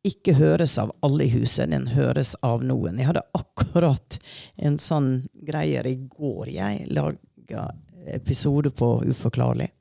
ikke 0.06 0.36
høres 0.38 0.78
av 0.78 0.92
alle 1.06 1.26
i 1.26 1.32
huset, 1.34 1.72
den 1.72 1.88
høres 1.96 2.36
av 2.46 2.64
noen. 2.66 3.00
Jeg 3.00 3.10
hadde 3.10 3.26
akkurat 3.38 4.20
en 4.56 4.78
sånn 4.82 5.10
greier 5.48 5.88
i 5.88 5.96
går. 5.98 6.52
Jeg 6.54 6.90
laga 6.94 7.72
episode 8.14 8.70
på 8.70 9.00
Uforklarlig. 9.10 9.72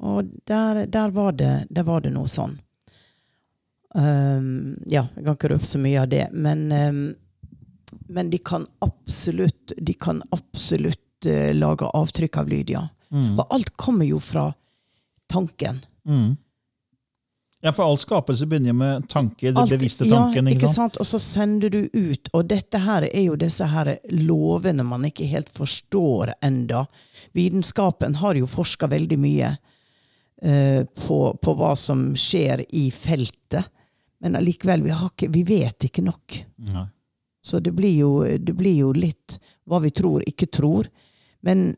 Og 0.00 0.30
der, 0.46 0.86
der, 0.86 1.10
var, 1.10 1.32
det, 1.32 1.66
der 1.70 1.84
var 1.88 2.04
det 2.04 2.12
noe 2.14 2.30
sånn. 2.30 2.54
Um, 3.90 4.78
ja, 4.86 5.08
jeg 5.16 5.24
kan 5.26 5.34
ikke 5.34 5.50
røpe 5.50 5.66
så 5.66 5.80
mye 5.82 6.04
av 6.04 6.12
det, 6.12 6.28
men, 6.30 6.68
um, 6.70 7.00
men 8.06 8.28
de 8.30 8.38
kan 8.38 8.62
absolutt 8.86 9.72
De 9.74 9.96
kan 9.98 10.20
absolutt 10.30 11.26
uh, 11.26 11.50
lage 11.56 11.88
avtrykk 11.98 12.38
av 12.38 12.52
lyd, 12.52 12.70
ja. 12.70 12.84
Mm. 13.12 13.38
Og 13.38 13.46
alt 13.50 13.74
kommer 13.76 14.06
jo 14.06 14.20
fra 14.22 14.50
tanken. 15.30 15.82
Mm. 16.08 16.36
Ja, 17.60 17.72
for 17.76 17.84
all 17.84 17.98
skapelse 18.00 18.46
begynner 18.48 18.72
med 18.72 19.08
tanke, 19.08 19.46
den 19.46 19.56
Alt- 19.56 19.70
bevisste 19.70 20.06
tanken. 20.08 20.46
Ja, 20.48 20.56
ikke 20.56 20.68
sant? 20.72 20.96
Og 20.96 21.06
så 21.06 21.18
sender 21.20 21.70
du 21.70 21.88
ut. 21.92 22.30
Og 22.32 22.46
dette 22.48 22.78
her 22.80 23.04
er 23.10 23.26
jo 23.26 23.36
disse 23.36 23.66
her 23.68 23.98
lovene 24.16 24.86
man 24.86 25.04
ikke 25.04 25.28
helt 25.28 25.50
forstår 25.52 26.32
enda. 26.42 26.86
Vitenskapen 27.36 28.16
har 28.22 28.38
jo 28.40 28.48
forska 28.48 28.88
veldig 28.88 29.18
mye 29.20 29.50
uh, 29.52 30.86
på, 31.04 31.18
på 31.36 31.54
hva 31.58 31.74
som 31.76 32.14
skjer 32.16 32.64
i 32.72 32.88
feltet. 32.96 33.68
Men 34.24 34.40
allikevel, 34.40 34.82
vi, 34.84 34.96
ikke, 34.96 35.28
vi 35.28 35.44
vet 35.44 35.84
ikke 35.90 36.04
nok. 36.04 36.40
Nei. 36.72 36.86
Så 37.44 37.60
det 37.60 37.72
blir, 37.72 37.92
jo, 37.96 38.24
det 38.24 38.52
blir 38.56 38.76
jo 38.86 38.90
litt 38.92 39.38
hva 39.68 39.80
vi 39.80 39.92
tror, 39.96 40.24
ikke 40.28 40.48
tror. 40.52 40.88
Men 41.44 41.74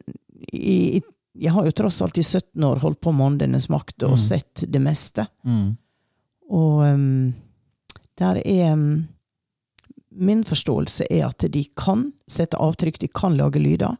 i, 0.52 0.98
i, 0.98 1.02
jeg 1.38 1.52
har 1.52 1.64
jo 1.64 1.70
tross 1.70 2.00
alt 2.02 2.18
i 2.18 2.22
17 2.22 2.64
år 2.64 2.80
holdt 2.82 3.00
på 3.00 3.12
med 3.14 3.26
Åndenes 3.26 3.68
makt 3.72 4.02
og 4.04 4.10
Mm. 4.16 4.16
sett 4.20 4.64
det 4.68 4.80
meste. 4.80 5.26
Mm. 5.44 5.76
Og 6.50 6.82
um, 6.84 7.34
der 8.18 8.42
er 8.44 8.72
um, 8.74 9.08
Min 10.14 10.42
forståelse 10.44 11.06
er 11.10 11.24
at 11.30 11.38
de 11.50 11.64
kan 11.74 12.12
sette 12.28 12.58
avtrykk, 12.60 12.98
de 13.00 13.08
kan 13.08 13.32
lage 13.36 13.56
lyder. 13.58 13.96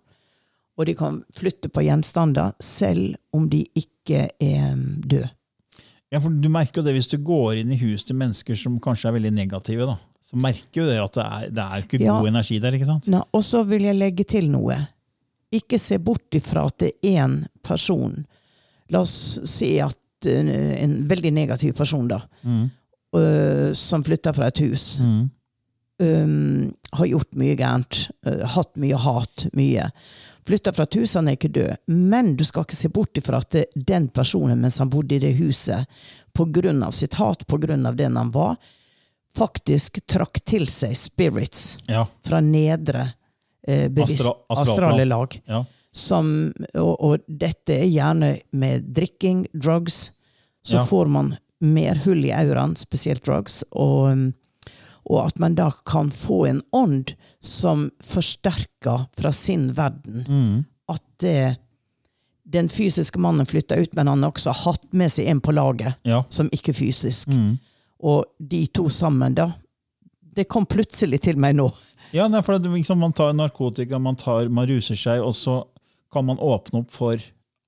Og 0.76 0.84
de 0.86 0.94
kan 0.94 1.22
flytte 1.32 1.68
på 1.72 1.80
gjenstander, 1.86 2.52
selv 2.60 3.14
om 3.32 3.48
de 3.48 3.62
ikke 3.74 4.26
er 4.40 4.72
um, 4.74 5.00
døde. 5.00 5.30
Ja, 6.12 6.18
for 6.20 6.28
Du 6.28 6.48
merker 6.52 6.82
jo 6.82 6.84
det 6.84 6.92
hvis 6.98 7.08
du 7.08 7.16
går 7.16 7.62
inn 7.62 7.72
i 7.72 7.78
hus 7.80 8.04
til 8.04 8.16
mennesker 8.20 8.54
som 8.60 8.76
kanskje 8.78 9.08
er 9.08 9.16
veldig 9.16 9.32
negative. 9.32 9.86
da. 9.86 9.96
Så 10.20 10.36
merker 10.36 10.82
jo 10.82 10.86
det 10.90 10.98
at 11.00 11.12
det 11.16 11.24
er, 11.24 11.48
det 11.48 11.64
er 11.64 11.82
ikke 11.86 12.00
Ja. 12.04 12.18
god 12.20 12.28
energi 12.28 12.58
der. 12.60 12.72
ikke 12.76 12.86
sant? 12.86 13.06
Ja, 13.08 13.22
og 13.32 13.40
så 13.42 13.64
vil 13.64 13.82
jeg 13.88 13.96
legge 13.96 14.24
til 14.28 14.50
noe. 14.50 14.76
Ikke 15.52 15.78
se 15.80 15.98
bort 15.98 16.34
ifra 16.38 16.66
at 16.68 16.78
det 16.80 16.92
er 17.02 17.22
én 17.26 17.34
person. 17.64 18.14
La 18.92 19.02
oss 19.04 19.40
si 19.48 19.74
at 19.84 19.98
uh, 20.26 20.82
en 20.82 20.98
veldig 21.08 21.32
negativ 21.32 21.74
person, 21.78 22.08
da, 22.08 22.20
Mm. 22.42 22.70
uh, 23.16 23.72
som 23.76 24.02
flytter 24.02 24.32
fra 24.36 24.46
et 24.52 24.58
hus. 24.64 24.98
Mm. 25.00 25.30
um, 26.02 26.74
har 26.92 27.06
gjort 27.06 27.34
mye 27.38 27.54
gærent, 27.56 28.08
uh, 28.26 28.42
hatt 28.56 28.72
mye 28.76 28.96
hat, 28.98 29.46
mye. 29.54 29.90
Flytter 30.46 30.72
fra 30.74 30.82
et 30.88 30.96
hus, 30.98 31.14
han 31.14 31.28
er 31.30 31.36
ikke 31.36 31.52
død. 31.54 31.76
Men 31.86 32.32
du 32.36 32.42
skal 32.44 32.64
ikke 32.66 32.74
se 32.76 32.88
bort 32.90 33.18
ifra 33.20 33.38
at 33.38 33.50
det, 33.54 33.66
den 33.76 34.08
personen, 34.08 34.58
mens 34.60 34.80
han 34.82 34.90
bodde 34.90 35.14
i 35.14 35.22
det 35.22 35.36
huset, 35.38 35.86
av 36.82 36.90
sitt 36.90 37.14
hat, 37.14 37.44
av 37.86 37.96
den 37.96 38.16
han 38.16 38.30
var, 38.34 38.56
faktisk 39.36 40.00
trakk 40.06 40.42
til 40.44 40.66
seg 40.68 40.96
spirits 40.96 41.78
Ja. 41.88 42.06
fra 42.24 42.40
nedre 42.40 43.00
eh, 43.00 43.12
bevisst, 43.66 44.24
Astra- 44.26 44.36
astrale 44.48 45.04
lag. 45.04 45.40
ja. 45.46 45.64
Som, 45.94 46.52
og, 46.74 46.94
og 47.04 47.18
dette 47.28 47.74
er 47.82 47.84
gjerne 47.92 48.30
med 48.56 48.86
drikking, 48.96 49.42
drugs. 49.52 50.12
Så 50.64 50.78
Ja. 50.78 50.84
får 50.88 51.06
man 51.12 51.34
mer 51.60 51.94
hull 52.06 52.24
i 52.24 52.30
auraen, 52.32 52.72
spesielt 52.76 53.22
drugs. 53.26 53.58
Og, 53.72 54.12
um, 54.12 54.22
og 55.04 55.26
at 55.26 55.38
man 55.38 55.54
da 55.54 55.66
kan 55.84 56.08
få 56.10 56.46
en 56.48 56.62
ånd 56.72 57.12
som 57.40 57.90
forsterker 58.02 59.04
fra 59.18 59.32
sin 59.36 59.72
verden. 59.76 60.24
Mm. 60.28 60.64
At 60.88 61.02
det, 61.20 61.56
den 62.48 62.68
fysiske 62.72 63.18
mannen 63.20 63.44
flytter 63.46 63.82
ut, 63.84 63.92
men 63.94 64.06
han 64.08 64.22
har 64.24 64.32
også 64.32 64.54
hatt 64.64 64.88
med 64.96 65.12
seg 65.12 65.26
en 65.28 65.40
på 65.44 65.52
laget 65.52 65.94
ja. 66.08 66.22
som 66.32 66.48
ikke 66.56 66.72
fysisk. 66.72 67.28
Mm. 67.28 67.58
Og 68.00 68.24
de 68.40 68.66
to 68.66 68.88
sammen, 68.88 69.34
da 69.34 69.52
Det 70.34 70.48
kom 70.48 70.64
plutselig 70.64 71.20
til 71.20 71.36
meg 71.36 71.54
nå. 71.58 71.66
Ja, 72.12 72.26
nei, 72.28 72.42
for 72.44 72.58
det, 72.58 72.68
liksom, 72.72 72.98
Man 73.00 73.12
tar 73.16 73.32
narkotika, 73.32 73.98
man, 73.98 74.16
tar, 74.20 74.48
man 74.52 74.66
ruser 74.68 74.98
seg, 74.98 75.22
og 75.24 75.32
så 75.38 75.62
kan 76.12 76.26
man 76.28 76.36
åpne 76.44 76.82
opp 76.82 76.90
for 76.92 77.16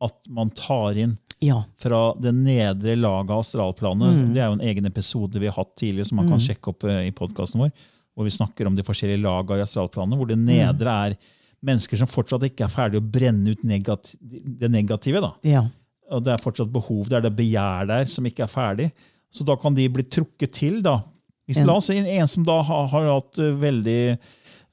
at 0.05 0.29
man 0.29 0.51
tar 0.53 0.99
inn 1.01 1.15
Ja. 1.41 1.63
fra 1.81 2.13
det 2.21 2.35
nedre 2.37 2.97
laget 2.97 3.31
av 3.33 3.41
astralplanet. 3.41 4.11
Mm. 4.19 4.35
Det 4.35 4.43
er 4.43 4.51
jo 4.51 4.59
en 4.59 4.67
egen 4.69 4.87
episode 4.91 5.41
vi 5.41 5.47
har 5.49 5.57
hatt 5.57 5.73
tidligere, 5.81 6.07
som 6.11 6.17
man 6.21 6.29
kan 6.29 6.43
sjekke 6.45 6.69
opp 6.75 6.85
eh, 6.85 7.07
i 7.09 7.15
podkasten 7.17 7.63
vår. 7.63 7.71
Hvor 8.15 8.25
vi 8.29 8.35
snakker 8.37 8.67
om 8.69 8.77
de 8.77 8.85
forskjellige 8.87 9.23
lagene 9.25 9.63
i 9.63 9.65
astralplanet. 9.65 10.19
Hvor 10.21 10.29
det 10.29 10.37
nedre 10.39 10.93
er 11.09 11.17
mennesker 11.65 11.97
som 11.97 12.07
fortsatt 12.11 12.45
ikke 12.51 12.67
er 12.67 12.75
ferdig 12.75 13.01
å 13.01 13.07
brenne 13.17 13.55
ut 13.57 13.65
negati 13.65 14.19
det 14.21 14.69
negative. 14.71 15.21
da. 15.25 15.33
Ja. 15.43 15.65
Og 16.13 16.23
det 16.27 16.35
er 16.35 16.43
fortsatt 16.45 16.71
behov 16.71 17.09
der, 17.09 17.25
det 17.25 17.33
er 17.33 17.39
begjær 17.41 17.89
der 17.89 18.05
som 18.13 18.27
ikke 18.29 18.45
er 18.45 18.53
ferdig. 18.53 18.91
Så 19.33 19.43
da 19.49 19.57
kan 19.57 19.75
de 19.75 19.89
bli 19.89 20.05
trukket 20.05 20.53
til. 20.53 20.83
da. 20.85 20.99
Hvis. 21.47 21.61
La 21.67 21.75
oss 21.77 21.87
si 21.91 21.97
en, 21.99 22.07
en 22.07 22.29
som 22.31 22.45
da 22.47 22.61
har, 22.65 22.87
har 22.89 23.09
hatt 23.11 23.39
eh, 23.43 23.51
veldig 23.61 24.19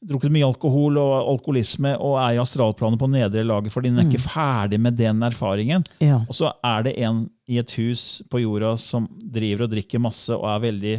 drukket 0.02 0.32
mye 0.34 0.48
alkohol 0.48 0.96
og 0.98 1.12
alkoholisme 1.30 1.92
og 2.02 2.16
er 2.18 2.34
i 2.34 2.40
astralplanet 2.42 2.98
på 2.98 3.10
nedre 3.12 3.44
laget 3.46 3.70
fordi 3.74 3.92
den 3.92 4.00
er 4.02 4.08
ikke 4.10 4.24
ferdig 4.24 4.80
med 4.82 4.96
den 4.98 5.22
erfaringen. 5.28 5.84
Ja. 6.02 6.24
Og 6.26 6.34
så 6.34 6.50
er 6.66 6.88
det 6.88 6.96
en 7.06 7.28
i 7.52 7.60
et 7.62 7.70
hus 7.78 8.22
på 8.32 8.42
jorda 8.42 8.72
som 8.82 9.06
driver 9.22 9.68
og 9.68 9.76
drikker 9.76 10.02
masse 10.02 10.34
og 10.34 10.48
er 10.50 10.64
veldig 10.64 10.96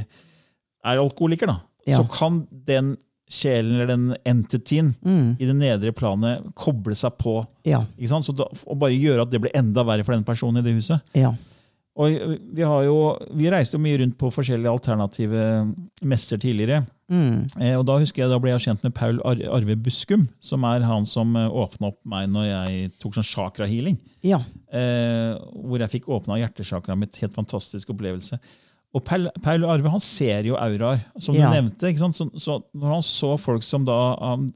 er 0.84 1.00
alkoholiker. 1.02 1.50
da. 1.50 1.56
Ja. 1.88 1.98
Så 1.98 2.06
kan 2.14 2.44
den 2.68 2.92
sjelen 3.32 3.74
eller 3.80 3.86
den 3.88 4.08
entityen 4.28 4.92
Mm. 5.02 5.36
i 5.40 5.46
det 5.48 5.54
nedre 5.56 5.92
planet 5.96 6.50
koble 6.54 6.94
seg 6.94 7.16
på 7.18 7.38
Ja. 7.64 7.80
ikke 7.98 8.08
sant? 8.12 8.26
Så 8.28 8.34
da, 8.36 8.44
og 8.66 8.78
bare 8.78 8.92
gjøre 8.92 9.22
at 9.24 9.30
det 9.32 9.40
blir 9.40 9.54
enda 9.56 9.82
verre 9.88 10.04
for 10.04 10.12
den 10.14 10.22
personen 10.24 10.60
i 10.60 10.66
det 10.68 10.74
huset. 10.76 11.00
Og 12.00 12.14
vi, 12.56 12.62
har 12.64 12.84
jo, 12.86 12.94
vi 13.36 13.50
reiste 13.52 13.76
jo 13.76 13.82
mye 13.84 13.98
rundt 14.00 14.14
på 14.16 14.30
forskjellige 14.32 14.70
alternative 14.72 15.42
messer 16.08 16.40
tidligere. 16.40 16.86
Mm. 17.12 17.42
Eh, 17.60 17.74
og 17.76 17.84
Da 17.84 17.98
husker 18.00 18.22
jeg, 18.22 18.30
da 18.32 18.38
ble 18.40 18.54
jeg 18.54 18.62
kjent 18.64 18.86
med 18.86 18.94
Paul 18.96 19.18
Ar 19.28 19.36
Arve 19.58 19.76
Buskum, 19.76 20.24
som 20.40 20.64
er 20.64 20.80
han 20.88 21.04
som 21.04 21.36
eh, 21.36 21.50
åpna 21.52 21.90
opp 21.92 22.00
meg 22.08 22.30
når 22.32 22.46
jeg 22.48 22.92
tok 23.02 23.18
sånn 23.18 23.28
chakra-healing. 23.28 23.98
Ja. 24.24 24.40
Eh, 24.72 25.36
hvor 25.52 25.84
jeg 25.84 25.92
fikk 25.98 26.08
åpna 26.16 26.40
hjertesakra 26.40 26.96
med 26.96 27.12
et 27.12 27.20
helt 27.26 27.36
fantastisk 27.36 27.92
opplevelse. 27.92 28.40
Og 28.96 29.04
Paul, 29.08 29.28
Paul 29.44 29.64
Arve 29.68 29.88
han 29.92 30.00
ser 30.04 30.48
jo 30.48 30.56
auraer, 30.56 31.04
som 31.20 31.36
Ja. 31.36 31.48
du 31.52 31.60
nevnte. 31.60 31.92
Så, 32.16 32.28
så 32.40 32.58
når 32.72 32.88
han 32.96 33.04
så 33.04 33.36
folk 33.40 33.62
som 33.64 33.84
da 33.88 34.00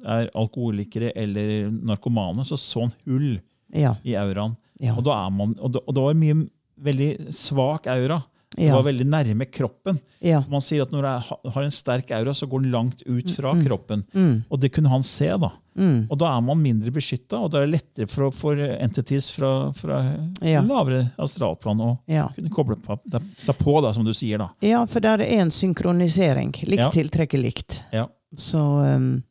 er 0.09 0.28
alkoholikere 0.37 1.12
eller 1.16 1.69
narkomane, 1.73 2.45
så 2.49 2.57
så 2.61 2.87
han 2.88 2.93
hull 3.05 3.40
Ja. 3.76 3.95
i 4.05 4.16
auraen. 4.16 4.57
Ja. 4.81 4.93
Og, 4.97 5.05
da 5.05 5.12
er 5.26 5.31
man, 5.33 5.55
og, 5.61 5.73
det, 5.73 5.81
og 5.88 5.95
det 5.97 6.02
var 6.05 6.14
mye 6.21 6.35
veldig 6.80 7.33
svak 7.35 7.87
aura. 7.87 8.23
Det 8.56 8.71
var 8.73 8.85
veldig 8.87 9.04
nærme 9.04 9.45
kroppen. 9.52 9.99
Ja. 10.25 10.38
Man 10.49 10.62
sier 10.64 10.87
at 10.87 10.92
når 10.95 11.02
du 11.02 11.50
har 11.52 11.64
en 11.66 11.71
sterk 11.75 12.09
aura, 12.16 12.33
så 12.33 12.47
går 12.49 12.62
den 12.62 12.71
langt 12.73 13.02
ut 13.04 13.28
fra 13.37 13.50
kroppen. 13.61 14.04
Mm. 14.14 14.45
Og 14.49 14.61
det 14.62 14.71
kunne 14.73 14.88
han 14.88 15.02
se. 15.04 15.28
da. 15.28 15.50
Mm. 15.76 16.06
Og 16.09 16.16
da 16.23 16.30
er 16.30 16.40
man 16.47 16.62
mindre 16.62 16.90
beskytta, 16.95 17.37
og 17.42 17.50
da 17.52 17.59
er 17.61 17.66
det 17.66 17.75
lettere 17.75 18.09
for, 18.09 18.30
for 18.33 18.56
entities 18.56 19.28
fra, 19.35 19.73
fra 19.76 19.99
Ja. 20.40 20.62
lavere 20.64 21.11
astralplan 21.21 21.83
å 21.85 21.90
Ja. 22.09 22.30
kunne 22.35 22.49
koble 22.54 22.76
på, 22.80 22.97
seg 23.37 23.59
på, 23.59 23.76
da, 23.83 23.92
som 23.92 24.04
du 24.04 24.14
sier. 24.14 24.38
da. 24.38 24.49
ja, 24.62 24.87
for 24.87 25.00
der 25.04 25.21
er 25.21 25.40
en 25.42 25.50
synkronisering. 25.50 26.54
Likt 26.64 26.80
Ja. 26.80 26.90
tiltrekker 26.90 27.38
likt. 27.42 27.83
Ja. 27.92 28.06
Så 28.37 28.59
um, 28.97 29.23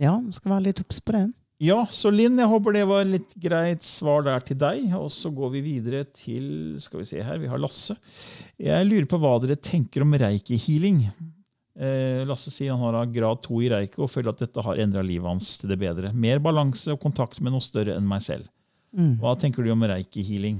ja, 0.00 0.16
skal 0.30 0.52
være 0.52 0.62
litt 0.70 0.80
obs 0.80 1.00
på 1.00 1.12
det. 1.12 1.26
Ja, 1.62 1.84
så 1.94 2.10
Linn, 2.10 2.40
jeg 2.40 2.50
håper 2.50 2.74
det 2.74 2.86
var 2.90 3.04
litt 3.06 3.34
greit 3.38 3.84
svar 3.86 4.24
der 4.26 4.42
til 4.42 4.58
deg. 4.58 4.88
Og 4.98 5.12
så 5.14 5.30
går 5.30 5.52
vi 5.54 5.60
videre 5.62 6.02
til 6.10 6.80
skal 6.82 7.02
vi 7.02 7.06
se 7.06 7.22
her, 7.22 7.38
vi 7.38 7.50
har 7.50 7.60
Lasse. 7.62 7.94
Jeg 8.58 8.88
lurer 8.88 9.06
på 9.10 9.20
hva 9.22 9.36
dere 9.44 9.58
tenker 9.62 10.02
om 10.02 10.16
reiki-healing. 10.18 11.04
Eh, 11.78 12.24
Lasse 12.26 12.50
sier 12.50 12.74
han 12.74 12.82
har 12.82 13.12
grad 13.14 13.44
to 13.46 13.62
i 13.62 13.70
reiki 13.70 14.02
og 14.02 14.10
føler 14.10 14.34
at 14.34 14.42
dette 14.42 14.64
har 14.66 14.80
endra 14.82 15.04
livet 15.06 15.30
hans 15.30 15.54
til 15.60 15.70
det 15.70 15.78
bedre. 15.80 16.10
Mer 16.12 16.42
balanse 16.42 16.92
og 16.92 17.00
kontakt 17.04 17.38
med 17.40 17.54
noe 17.54 17.64
større 17.64 17.94
enn 17.94 18.10
meg 18.10 18.24
selv. 18.26 18.50
Mm. 18.92 19.20
Hva 19.22 19.36
tenker 19.40 19.62
du 19.62 19.70
om 19.72 19.86
reiki-healing? 19.86 20.58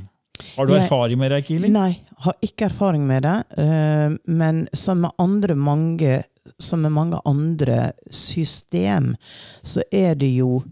Har 0.55 0.69
du 0.69 0.75
erfaring 0.77 1.19
med 1.19 1.35
reiki-healing? 1.35 1.75
Nei, 1.75 1.99
har 2.25 2.39
ikke 2.47 2.69
erfaring 2.71 3.03
med 3.11 3.27
det. 3.27 3.41
eh, 3.59 4.15
men 4.31 4.69
som 4.73 5.03
med 5.03 5.19
andre 5.19 5.59
mange 5.59 6.21
som 6.59 6.83
med 6.83 6.93
mange 6.93 7.21
andre 7.25 7.93
system, 8.11 9.13
så 9.63 9.83
er 9.93 10.17
det 10.19 10.31
jo 10.35 10.63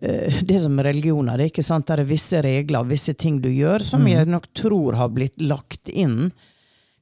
det 0.00 0.54
er 0.54 0.60
som 0.62 0.78
religioner. 0.84 1.36
Det 1.38 1.48
er 1.48 1.52
ikke 1.52 1.64
sant? 1.66 1.86
Det 1.88 1.98
er 1.98 2.08
visse 2.08 2.42
regler, 2.44 2.86
visse 2.88 3.14
ting 3.18 3.40
du 3.42 3.48
gjør, 3.50 3.84
som 3.84 4.06
jeg 4.08 4.28
nok 4.30 4.46
tror 4.56 4.98
har 5.00 5.10
blitt 5.14 5.40
lagt 5.42 5.88
inn. 5.90 6.30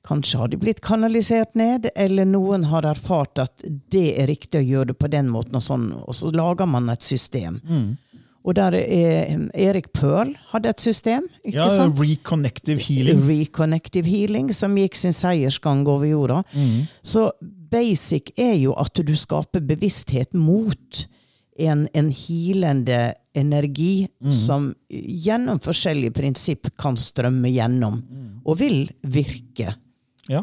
Kanskje 0.06 0.38
har 0.38 0.48
de 0.52 0.56
blitt 0.62 0.80
kanalisert 0.86 1.56
ned, 1.58 1.88
eller 1.98 2.28
noen 2.30 2.68
har 2.70 2.86
erfart 2.86 3.40
at 3.42 3.64
det 3.90 4.12
er 4.20 4.28
riktig 4.30 4.60
å 4.60 4.66
gjøre 4.68 4.92
det 4.92 4.98
på 5.02 5.10
den 5.10 5.28
måten, 5.32 5.58
og 5.58 5.64
sånn, 5.66 5.88
og 5.98 6.14
så 6.14 6.30
lager 6.30 6.68
man 6.70 6.88
et 6.92 7.02
system. 7.02 7.58
Mm. 7.66 7.88
Og 8.46 8.54
der 8.54 8.76
er 8.78 9.32
Erik 9.58 9.88
Pearl 9.96 10.30
hadde 10.52 10.70
et 10.70 10.78
system. 10.80 11.24
ikke 11.42 11.56
Ja, 11.56 11.66
sant? 11.74 11.98
reconnective 11.98 12.78
healing. 12.78 13.24
Reconnective 13.26 14.06
healing, 14.06 14.52
som 14.54 14.76
gikk 14.78 14.94
sin 14.94 15.10
seiersgang 15.16 15.82
over 15.90 16.06
jorda. 16.06 16.44
Mm. 16.54 16.86
Så 17.02 17.32
basic 17.42 18.30
er 18.38 18.54
jo 18.62 18.76
at 18.78 18.94
du 18.94 19.16
skaper 19.18 19.58
bevissthet 19.66 20.30
mot 20.38 21.06
en, 21.58 21.86
en 21.96 22.10
healende 22.12 23.14
energi 23.36 24.06
som 24.32 24.70
gjennom 24.90 25.58
forskjellige 25.64 26.12
prinsipp 26.16 26.70
kan 26.80 26.96
strømme 27.00 27.48
gjennom, 27.52 28.00
og 28.44 28.58
vil 28.60 28.84
virke. 29.02 29.74
Ja. 30.28 30.42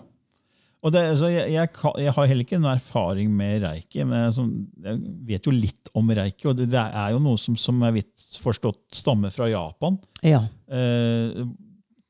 Det, 0.92 1.02
så 1.16 1.30
jeg, 1.32 1.54
jeg, 1.54 1.70
jeg 2.04 2.12
har 2.12 2.26
heller 2.28 2.44
ikke 2.44 2.58
noe 2.60 2.74
erfaring 2.76 3.30
med 3.32 3.62
reiki, 3.64 4.02
men 4.04 4.26
jeg, 4.26 4.34
sånn- 4.36 4.56
jeg 4.84 4.98
vet 5.30 5.46
jo 5.48 5.54
litt 5.56 5.92
om 5.96 6.10
reiki. 6.12 6.50
Og 6.52 6.58
det, 6.60 6.68
det 6.74 6.82
er 6.84 7.14
jo 7.16 7.22
noe 7.24 7.40
som, 7.40 7.56
som 7.56 7.80
jeg 7.88 7.96
vidt 8.02 8.26
forstått 8.44 8.82
stammer 9.00 9.32
fra 9.32 9.48
Japan. 9.48 9.96
Ja. 10.28 10.42
Eh, 10.68 11.46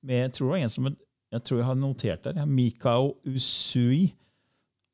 med, 0.01 0.15
jeg 0.23 0.33
tror 0.33 0.47
det 0.47 0.55
var 0.55 0.63
en 0.65 0.73
som 0.73 0.89
jeg 1.33 1.41
tror 1.45 1.59
jeg 1.61 1.65
har 1.69 1.77
notert 1.77 2.25
der. 2.27 2.43
Mikao 2.49 3.13
Usui. 3.29 4.07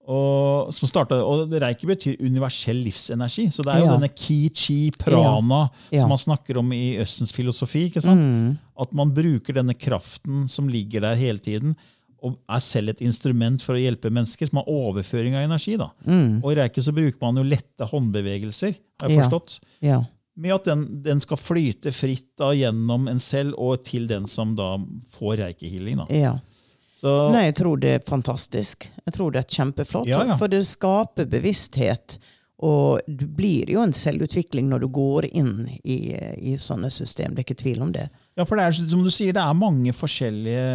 Og, 0.10 0.72
som 0.74 0.90
startet, 0.90 1.20
og 1.22 1.52
Reiki 1.62 1.86
betyr 1.86 2.16
universell 2.26 2.80
livsenergi. 2.82 3.44
Så 3.54 3.62
det 3.62 3.76
er 3.76 3.84
jo 3.84 3.86
Ja. 3.86 3.98
denne 3.98 4.10
ki-chi 4.10 4.90
prana 4.98 5.70
Ja. 5.92 6.02
som 6.02 6.10
man 6.10 6.18
snakker 6.18 6.58
om 6.58 6.72
i 6.74 6.98
Østens 6.98 7.32
filosofi. 7.32 7.86
ikke 7.92 8.02
sant? 8.02 8.20
Mm. 8.20 8.58
At 8.80 8.92
man 8.94 9.12
bruker 9.14 9.54
denne 9.54 9.76
kraften 9.78 10.48
som 10.50 10.68
ligger 10.68 11.02
der 11.02 11.16
hele 11.16 11.38
tiden, 11.38 11.76
og 12.24 12.38
er 12.50 12.60
selv 12.60 12.90
et 12.90 13.02
instrument 13.02 13.62
for 13.62 13.76
å 13.76 13.80
hjelpe 13.80 14.10
mennesker, 14.12 14.50
som 14.50 14.58
har 14.58 14.66
overføring 14.68 15.36
av 15.36 15.46
energi. 15.46 15.78
da. 15.78 15.92
Mm. 16.08 16.44
Og 16.44 16.52
I 16.58 16.62
reiki 16.64 16.82
så 16.82 16.92
bruker 16.92 17.22
man 17.22 17.36
jo 17.36 17.44
lette 17.44 17.86
håndbevegelser, 17.88 18.76
har 19.02 19.10
jeg 19.10 19.18
Ja. 19.18 19.24
forstått. 19.30 19.60
Ja. 19.82 20.04
Med 20.36 20.52
at 20.54 20.64
den, 20.66 21.04
den 21.04 21.20
skal 21.20 21.38
flyte 21.38 21.92
fritt 21.94 22.36
da 22.38 22.52
gjennom 22.54 23.08
en 23.10 23.20
selv 23.20 23.54
og 23.58 23.84
til 23.84 24.08
den 24.08 24.26
som 24.26 24.56
da 24.56 24.78
får 25.20 25.38
reiki-healing. 25.38 25.98
da. 25.98 26.06
ja. 26.10 26.40
Så, 27.00 27.14
Nei, 27.32 27.46
jeg 27.48 27.56
tror 27.62 27.80
det 27.80 27.94
er 27.96 28.04
fantastisk. 28.08 28.90
Jeg 29.06 29.14
tror 29.16 29.32
det 29.32 29.46
er 29.46 29.54
kjempeflott. 29.56 30.10
Ja, 30.12 30.26
ja. 30.28 30.36
For 30.40 30.52
det 30.52 30.66
skaper 30.68 31.30
bevissthet. 31.32 32.18
Og 32.60 33.00
det 33.08 33.24
blir 33.38 33.70
jo 33.72 33.80
en 33.86 33.94
selvutvikling 33.96 34.66
når 34.68 34.82
du 34.84 34.88
går 34.92 35.30
inn 35.32 35.62
i, 35.80 36.12
i 36.52 36.58
sånne 36.60 36.90
system. 36.92 37.32
Det 37.32 37.40
er 37.40 37.46
ikke 37.48 37.62
tvil 37.62 37.86
om 37.86 37.94
det. 37.96 38.10
ja, 38.36 38.44
for 38.44 38.60
det 38.60 38.66
er 38.68 38.76
som 38.76 39.00
du 39.06 39.08
sier, 39.16 39.32
det 39.32 39.40
er 39.40 39.56
mange 39.56 39.94
forskjellige 39.96 40.66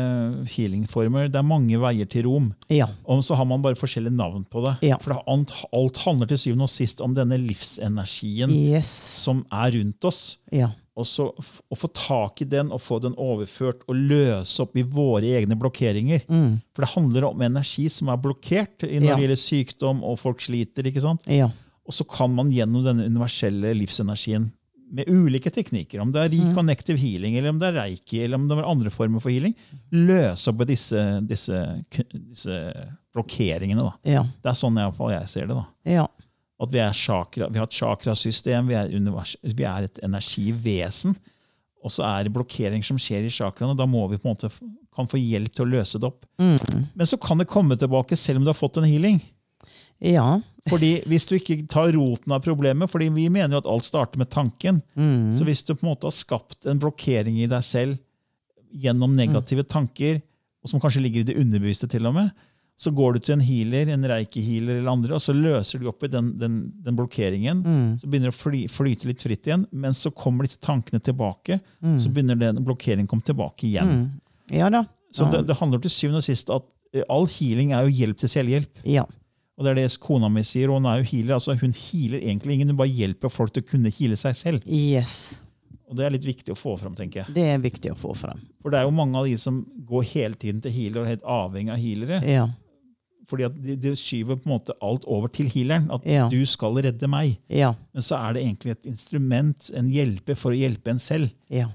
healingformer. 0.55 1.29
Det 1.29 1.37
er 1.43 1.45
mange 1.45 1.77
veier 1.83 2.09
til 2.09 2.25
rom. 2.25 2.47
Ja. 2.73 2.87
Og 3.05 3.21
så 3.27 3.37
har 3.37 3.45
man 3.51 3.61
bare 3.65 3.77
forskjellige 3.77 4.17
navn 4.17 4.47
på 4.49 4.65
det. 4.65 4.73
Ja. 4.89 4.97
For 5.05 5.19
alt, 5.29 5.53
alt 5.77 6.01
handler 6.07 6.33
til 6.33 6.41
syvende 6.41 6.65
og 6.71 6.73
sist 6.73 7.05
om 7.05 7.13
denne 7.17 7.37
livsenergien 7.45 8.49
Yes. 8.55 8.89
som 9.25 9.45
er 9.53 9.77
rundt 9.77 10.09
oss. 10.09 10.23
Ja. 10.57 10.71
Og 10.97 11.05
så 11.11 11.25
Å 11.35 11.77
få 11.77 11.89
tak 11.93 12.43
i 12.43 12.45
den 12.45 12.71
og 12.71 12.81
få 12.81 13.01
den 13.03 13.15
overført 13.19 13.83
og 13.89 13.97
løse 13.97 14.61
opp 14.63 14.77
i 14.79 14.83
våre 14.83 15.23
egne 15.41 15.57
blokkeringer. 15.59 16.23
Mm. 16.29 16.61
For 16.75 16.85
det 16.85 16.93
handler 16.95 17.25
om 17.33 17.41
energi 17.43 17.89
som 17.91 18.09
er 18.09 18.17
blokkert 18.23 18.85
i- 18.87 19.01
når 19.01 19.09
Ja. 19.09 19.17
det 19.17 19.25
gjelder 19.25 19.43
sykdom 19.43 20.03
og 20.05 20.19
folk 20.21 20.39
sliter. 20.41 20.85
ikke 20.87 21.01
sant? 21.03 21.23
Ja. 21.27 21.51
Og 21.87 21.93
så 21.93 22.07
kan 22.09 22.33
man 22.35 22.51
gjennom 22.53 22.85
denne 22.85 23.05
universelle 23.07 23.75
livsenergien 23.75 24.53
med 24.93 25.07
ulike 25.09 25.51
teknikker, 25.51 26.01
om 26.01 26.13
det 26.13 26.21
er 26.23 26.29
reconnective 26.39 26.97
healing, 26.99 27.37
eller 27.37 27.49
om 27.51 27.59
det 27.59 27.75
er 27.75 27.81
reiki, 27.81 28.23
eller 28.23 28.37
om 28.37 28.47
det 28.47 28.59
er 28.59 28.65
andre 28.71 28.91
former 28.91 29.21
for 29.21 29.31
healing, 29.31 29.55
løse 29.91 30.47
opp 30.49 30.61
i 30.61 30.65
disse, 30.67 31.21
disse, 31.27 31.85
disse 32.13 32.87
blokkeringene. 33.15 33.81
da. 33.81 33.93
Ja. 34.05 34.23
Det 34.23 34.51
er 34.53 34.59
sånn 34.59 34.79
i 34.79 34.91
fall 34.95 35.11
jeg 35.11 35.29
ser 35.29 35.47
det. 35.47 35.57
da. 35.57 35.67
Ja. 35.85 36.07
At 36.63 36.71
vi, 36.71 36.81
chakra, 36.95 37.49
vi 37.51 37.59
har 37.59 37.67
et 37.67 37.77
chakrasystem, 37.77 38.69
vi 38.71 38.77
er, 38.79 38.93
univers, 38.95 39.35
vi 39.43 39.67
er 39.67 39.89
et 39.89 39.99
energivesen. 40.07 41.17
Og 41.85 41.93
så 41.93 42.05
er 42.07 42.25
det 42.25 42.33
blokkeringer 42.35 42.87
som 42.87 42.99
skjer 43.01 43.27
i 43.27 43.33
chakraene. 43.33 43.77
Da 43.77 43.87
må 43.91 44.07
vi 44.09 44.21
på 44.21 44.29
en 44.29 44.37
måte 44.37 44.51
kan 44.95 45.09
få 45.11 45.19
hjelp 45.19 45.53
til 45.53 45.67
å 45.67 45.73
løse 45.75 46.01
det 46.01 46.09
opp. 46.09 46.23
Mm. 46.41 46.87
Men 46.95 47.09
så 47.11 47.19
kan 47.21 47.41
det 47.41 47.51
komme 47.51 47.77
tilbake 47.79 48.17
selv 48.17 48.41
om 48.41 48.47
du 48.47 48.53
har 48.53 48.59
fått 48.59 48.79
en 48.81 48.89
healing. 48.89 49.19
Ja. 49.99 50.41
Fordi 50.71 51.03
Hvis 51.11 51.27
du 51.29 51.35
ikke 51.37 51.59
tar 51.69 51.93
roten 51.93 52.33
av 52.33 52.45
problemet, 52.45 52.91
fordi 52.91 53.11
vi 53.13 53.27
mener 53.29 53.57
jo 53.57 53.63
at 53.65 53.69
alt 53.69 53.85
starter 53.85 54.21
med 54.23 54.31
tanken. 54.33 54.81
Mm. 54.97 55.35
Så 55.37 55.45
hvis 55.45 55.65
du 55.67 55.75
på 55.75 55.85
en 55.85 55.91
måte 55.91 56.09
har 56.09 56.17
skapt 56.17 56.71
en 56.71 56.81
blokkering 56.81 57.37
i 57.43 57.51
deg 57.51 57.67
selv 57.67 57.99
gjennom 58.73 59.13
negative 59.17 59.67
tanker, 59.69 60.23
og 60.65 60.71
som 60.71 60.81
kanskje 60.81 61.03
ligger 61.05 61.21
i 61.21 61.29
det 61.29 61.37
underbevisste 61.37 61.91
til 61.91 62.09
og 62.09 62.17
med, 62.17 62.33
så 62.77 62.91
går 62.91 63.13
du 63.15 63.19
til 63.23 63.37
en 63.37 63.45
healer, 63.47 63.89
en 63.95 64.03
reiki-healer 64.11 64.81
eller 64.81 64.91
andre, 64.91 65.15
og 65.15 65.23
så 65.23 65.33
løser 65.37 65.79
du 65.79 65.87
opp 65.89 66.03
i 66.05 66.11
den, 66.11 66.33
den, 66.41 66.57
den 66.83 66.97
blokkeringen. 66.99 67.61
Mm. 67.63 67.91
Så 68.03 68.09
begynner 68.11 68.33
det 68.33 68.35
å 68.35 68.39
fly, 68.41 68.63
flyte 68.69 69.07
litt 69.09 69.23
fritt 69.23 69.47
igjen, 69.47 69.67
men 69.71 69.95
så 69.95 70.11
kommer 70.11 70.45
disse 70.49 70.59
tankene 70.65 70.99
tilbake. 71.07 71.61
Mm. 71.85 71.99
Så 72.03 72.11
begynner 72.11 72.41
den 72.41 72.59
blokkeringen 72.67 73.07
å 73.07 73.13
komme 73.15 73.27
tilbake 73.29 73.69
igjen. 73.71 73.93
Mm. 73.95 74.09
Ja 74.59 74.71
da. 74.75 74.85
Så 75.15 75.25
Ja. 75.29 75.31
det, 75.37 75.45
det 75.47 75.57
handler 75.61 75.79
til 75.85 75.95
syvende 75.95 76.19
og 76.19 76.27
sist 76.27 76.51
at 76.51 76.67
eh, 76.93 77.05
all 77.09 77.29
healing 77.31 77.71
er 77.73 77.87
jo 77.87 77.95
hjelp 77.95 78.19
til 78.25 78.33
selvhjelp. 78.33 78.83
Ja. 78.91 79.07
Og 79.55 79.63
det 79.65 79.71
er 79.71 79.79
det 79.79 80.01
kona 80.03 80.27
mi 80.35 80.43
sier, 80.43 80.67
og 80.75 80.81
hun 80.83 80.91
er 80.91 80.99
jo 80.99 81.07
healer. 81.13 81.37
altså 81.39 81.55
Hun 81.61 81.71
healer 81.79 82.19
egentlig 82.19 82.57
ingen, 82.59 82.73
hun 82.75 82.81
bare 82.81 82.91
hjelper 82.91 83.31
folk 83.31 83.55
til 83.55 83.63
å 83.63 83.69
kunne 83.71 83.93
heale 83.95 84.19
seg 84.19 84.35
selv. 84.35 84.67
Yes. 84.67 85.39
Og 85.87 85.95
det 85.95 86.09
er 86.09 86.15
litt 86.17 86.27
viktig 86.27 86.51
å 86.51 86.59
få 86.59 86.75
fram, 86.81 86.97
tenker 86.99 87.23
jeg. 87.23 87.35
Det 87.37 87.45
er 87.53 87.63
viktig 87.63 87.93
å 87.93 87.97
få 87.99 88.17
fram. 88.19 88.41
For 88.65 88.73
det 88.75 88.81
er 88.81 88.89
jo 88.89 88.95
mange 88.97 89.21
av 89.21 89.29
de 89.31 89.37
som 89.39 89.61
går 89.87 90.03
hele 90.11 90.35
tiden 90.35 90.59
til 90.65 90.75
healer 90.75 91.03
og 91.03 91.07
er 91.07 91.13
helt 91.15 91.27
avhengig 91.37 91.71
av 91.77 91.83
healere. 91.85 92.19
Ja. 92.27 92.47
Fordi 93.31 93.47
at 93.47 93.55
de, 93.57 93.75
de 93.81 93.95
skyver 93.97 94.37
på 94.37 94.45
en 94.49 94.53
måte 94.59 94.75
alt 94.85 95.05
over 95.09 95.29
til 95.33 95.47
healeren. 95.49 95.87
At 95.95 96.05
Ja. 96.05 96.27
du 96.29 96.45
skal 96.47 96.75
redde 96.85 97.09
meg. 97.09 97.39
Ja. 97.49 97.73
Men 97.95 98.03
så 98.05 98.19
er 98.21 98.35
det 98.37 98.43
egentlig 98.45 98.71
et 98.75 98.87
instrument, 98.91 99.71
en 99.75 99.89
hjelper 99.91 100.37
for 100.37 100.53
å 100.53 100.59
hjelpe 100.59 100.91
en 100.93 100.99
selv. 101.01 101.31
Ja. 101.49 101.71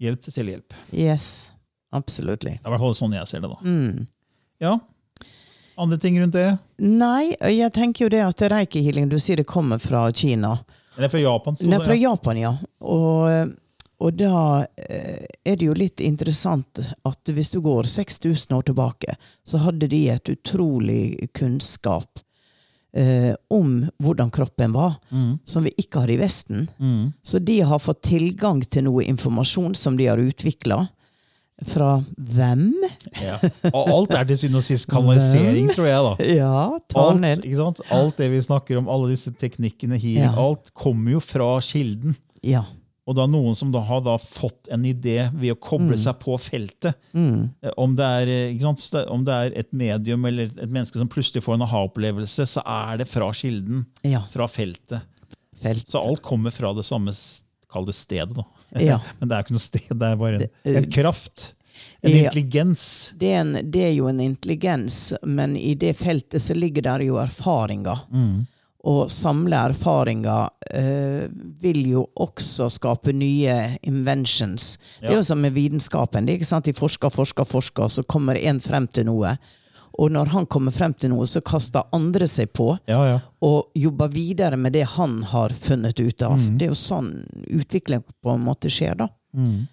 Hjelp 0.00 0.22
til 0.22 0.32
selvhjelp. 0.32 0.74
Yes. 0.92 1.50
Absolutely. 1.92 2.58
Det 2.58 2.66
er 2.66 2.68
i 2.70 2.74
hvert 2.76 2.84
fall 2.84 2.94
sånn 2.98 3.14
jeg 3.16 3.26
ser 3.30 3.40
det. 3.40 3.50
da. 3.50 3.58
Mm. 3.64 4.06
Ja. 4.60 4.76
Andre 5.78 5.98
ting 6.00 6.16
rundt 6.20 6.32
det? 6.36 6.58
Nei, 6.80 7.34
jeg 7.52 7.72
tenker 7.76 8.06
jo 8.06 8.08
det 8.14 8.22
at 8.24 8.46
reiki-healing, 8.52 9.10
du 9.12 9.18
sier 9.20 9.36
det 9.42 9.46
kommer 9.48 9.78
fra 9.82 10.06
Kina. 10.12 10.54
Eller 10.96 11.10
fra 11.12 11.20
Japan? 11.20 11.56
sto 11.58 11.68
det, 11.68 11.80
fra 11.84 11.94
ja. 11.96 12.10
Japan, 12.10 12.38
ja. 12.40 12.52
Og 12.80 13.52
og 14.00 14.16
da 14.20 14.66
eh, 14.76 15.24
er 15.44 15.56
det 15.56 15.66
jo 15.70 15.74
litt 15.76 16.00
interessant 16.04 16.80
at 17.04 17.32
hvis 17.32 17.50
du 17.54 17.60
går 17.64 17.88
6000 17.88 18.52
år 18.58 18.62
tilbake, 18.68 19.14
så 19.46 19.58
hadde 19.64 19.88
de 19.88 20.02
et 20.12 20.28
utrolig 20.34 21.30
kunnskap 21.32 22.20
eh, 22.96 23.32
om 23.52 23.86
hvordan 24.02 24.30
kroppen 24.32 24.72
var, 24.76 24.98
Mm. 25.10 25.38
som 25.44 25.64
vi 25.64 25.72
ikke 25.80 26.00
har 26.04 26.10
i 26.12 26.18
Vesten. 26.20 26.68
Mm. 26.80 27.12
Så 27.22 27.38
de 27.38 27.60
har 27.60 27.78
fått 27.80 28.02
tilgang 28.02 28.60
til 28.68 28.84
noe 28.84 29.04
informasjon 29.04 29.74
som 29.76 29.96
de 29.96 30.06
har 30.10 30.18
utvikla. 30.20 30.86
Fra 31.64 32.04
hvem? 32.20 32.66
Ja. 33.24 33.38
Og 33.72 33.86
alt 33.88 34.10
er 34.12 34.26
til 34.28 34.36
syvende 34.42 34.60
og 34.60 34.64
sist 34.66 34.90
kanalisering, 34.92 35.70
tror 35.72 35.86
jeg. 35.88 36.02
da. 36.04 36.26
Ja, 36.36 36.78
ta 36.92 37.04
Alt, 37.08 37.20
ned. 37.22 37.38
ikke 37.48 37.56
sant? 37.62 37.80
alt 37.96 38.18
det 38.20 38.28
vi 38.34 38.42
snakker 38.44 38.76
om, 38.76 38.90
alle 38.92 39.08
disse 39.14 39.32
teknikkene, 39.32 39.96
healing, 39.96 40.26
Ja. 40.26 40.34
alt 40.36 40.68
kommer 40.76 41.12
jo 41.16 41.20
fra 41.24 41.54
kilden. 41.64 42.12
Ja. 42.44 42.66
Og 43.06 43.14
da 43.14 43.26
noen 43.30 43.54
som 43.54 43.70
da 43.70 43.78
har 43.86 44.00
da 44.02 44.16
fått 44.18 44.66
en 44.74 44.82
idé 44.84 45.30
ved 45.32 45.52
å 45.54 45.58
koble 45.62 45.94
Mm. 45.94 46.02
seg 46.02 46.18
på 46.18 46.34
feltet. 46.42 46.94
Mm. 47.14 47.50
Eh, 47.62 47.70
Om 47.78 47.94
det, 47.94 48.04
er, 48.04 48.26
eh, 48.50 48.58
sant? 48.58 48.82
Om 49.08 49.24
det 49.24 49.32
er 49.34 49.58
et 49.60 49.72
medium 49.72 50.24
eller 50.26 50.44
et 50.50 50.68
menneske 50.70 50.98
som 50.98 51.08
plutselig 51.08 51.42
får 51.44 51.54
en 51.54 51.62
aha-opplevelse, 51.62 52.42
så 52.50 52.62
er 52.66 52.96
det 52.98 53.06
fra 53.08 53.30
kilden, 53.32 53.86
Ja. 54.02 54.24
fra 54.32 54.46
feltet. 54.48 55.02
Felt. 55.62 55.86
Så 55.88 56.02
alt 56.02 56.20
kommer 56.22 56.50
fra 56.50 56.72
det 56.74 56.84
samme 56.84 57.14
kall 57.70 57.84
det 57.86 57.94
stedet. 57.94 58.34
da. 58.34 58.42
Ja. 58.80 58.98
Men 59.20 59.28
det 59.28 59.36
er 59.38 59.42
ikke 59.44 59.54
noe 59.54 59.62
sted, 59.62 59.88
det 59.98 60.02
er 60.02 60.16
bare 60.16 60.40
en, 60.64 60.76
en 60.76 60.90
kraft. 60.90 61.52
En 62.02 62.10
Ja. 62.10 62.24
intelligens. 62.30 63.12
Det 63.16 63.28
er, 63.32 63.40
en, 63.40 63.70
det 63.70 63.82
er 63.84 63.92
jo 63.94 64.08
en 64.08 64.18
intelligens, 64.20 65.12
men 65.22 65.56
i 65.56 65.74
det 65.74 65.94
feltet 65.96 66.40
så 66.42 66.54
ligger 66.56 66.82
der 66.82 66.98
jo 67.06 67.14
erfaringer. 67.22 68.02
Mm. 68.10 68.46
Å 68.86 69.08
samle 69.10 69.58
erfaringer 69.72 70.48
eh, 70.70 71.26
vil 71.62 71.80
jo 71.90 72.04
også 72.22 72.68
skape 72.70 73.10
nye 73.16 73.56
inventions. 73.82 74.76
Det 75.00 75.10
er 75.10 75.16
jo 75.18 75.24
som 75.26 75.40
med 75.42 75.56
vitenskapen. 75.56 76.26
det 76.26 76.36
er 76.36 76.40
ikke 76.40 76.46
sant? 76.52 76.68
De 76.68 76.74
forsker, 76.76 77.10
forsker, 77.10 77.48
forsker, 77.50 77.88
og 77.88 77.90
så 77.96 78.04
kommer 78.06 78.38
en 78.38 78.60
frem 78.62 78.86
til 78.86 79.08
noe. 79.08 79.32
Og 79.96 80.12
når 80.12 80.28
han 80.34 80.46
kommer 80.46 80.74
frem 80.76 80.92
til 80.94 81.10
noe, 81.14 81.24
så 81.26 81.40
kaster 81.40 81.86
andre 81.96 82.28
seg 82.28 82.50
på 82.54 82.68
Ja, 82.86 83.00
ja. 83.08 83.16
og 83.40 83.72
jobber 83.74 84.10
videre 84.12 84.58
med 84.60 84.74
det 84.76 84.84
han 84.94 85.22
har 85.32 85.50
funnet 85.56 85.98
ut 86.04 86.22
av. 86.22 86.36
Mm. 86.36 86.58
Det 86.60 86.66
er 86.68 86.70
jo 86.74 86.78
sånn 86.78 87.10
utvikling 87.56 88.04
på 88.22 88.34
en 88.36 88.44
måte 88.44 88.70
skjer, 88.70 88.94
da. 89.02 89.08
Mm. 89.34 89.66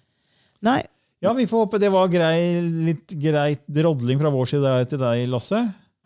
Nei, 0.64 0.80
Ja, 1.24 1.30
vi 1.32 1.46
får 1.48 1.62
håpe 1.66 1.78
det 1.80 1.88
var 1.92 2.08
grei, 2.12 2.60
litt 2.84 3.12
greit 3.16 3.62
drodling 3.72 4.18
fra 4.20 4.28
vår 4.32 4.48
side 4.50 4.72
til 4.90 4.98
deg, 5.00 5.22
Lasse. 5.32 5.60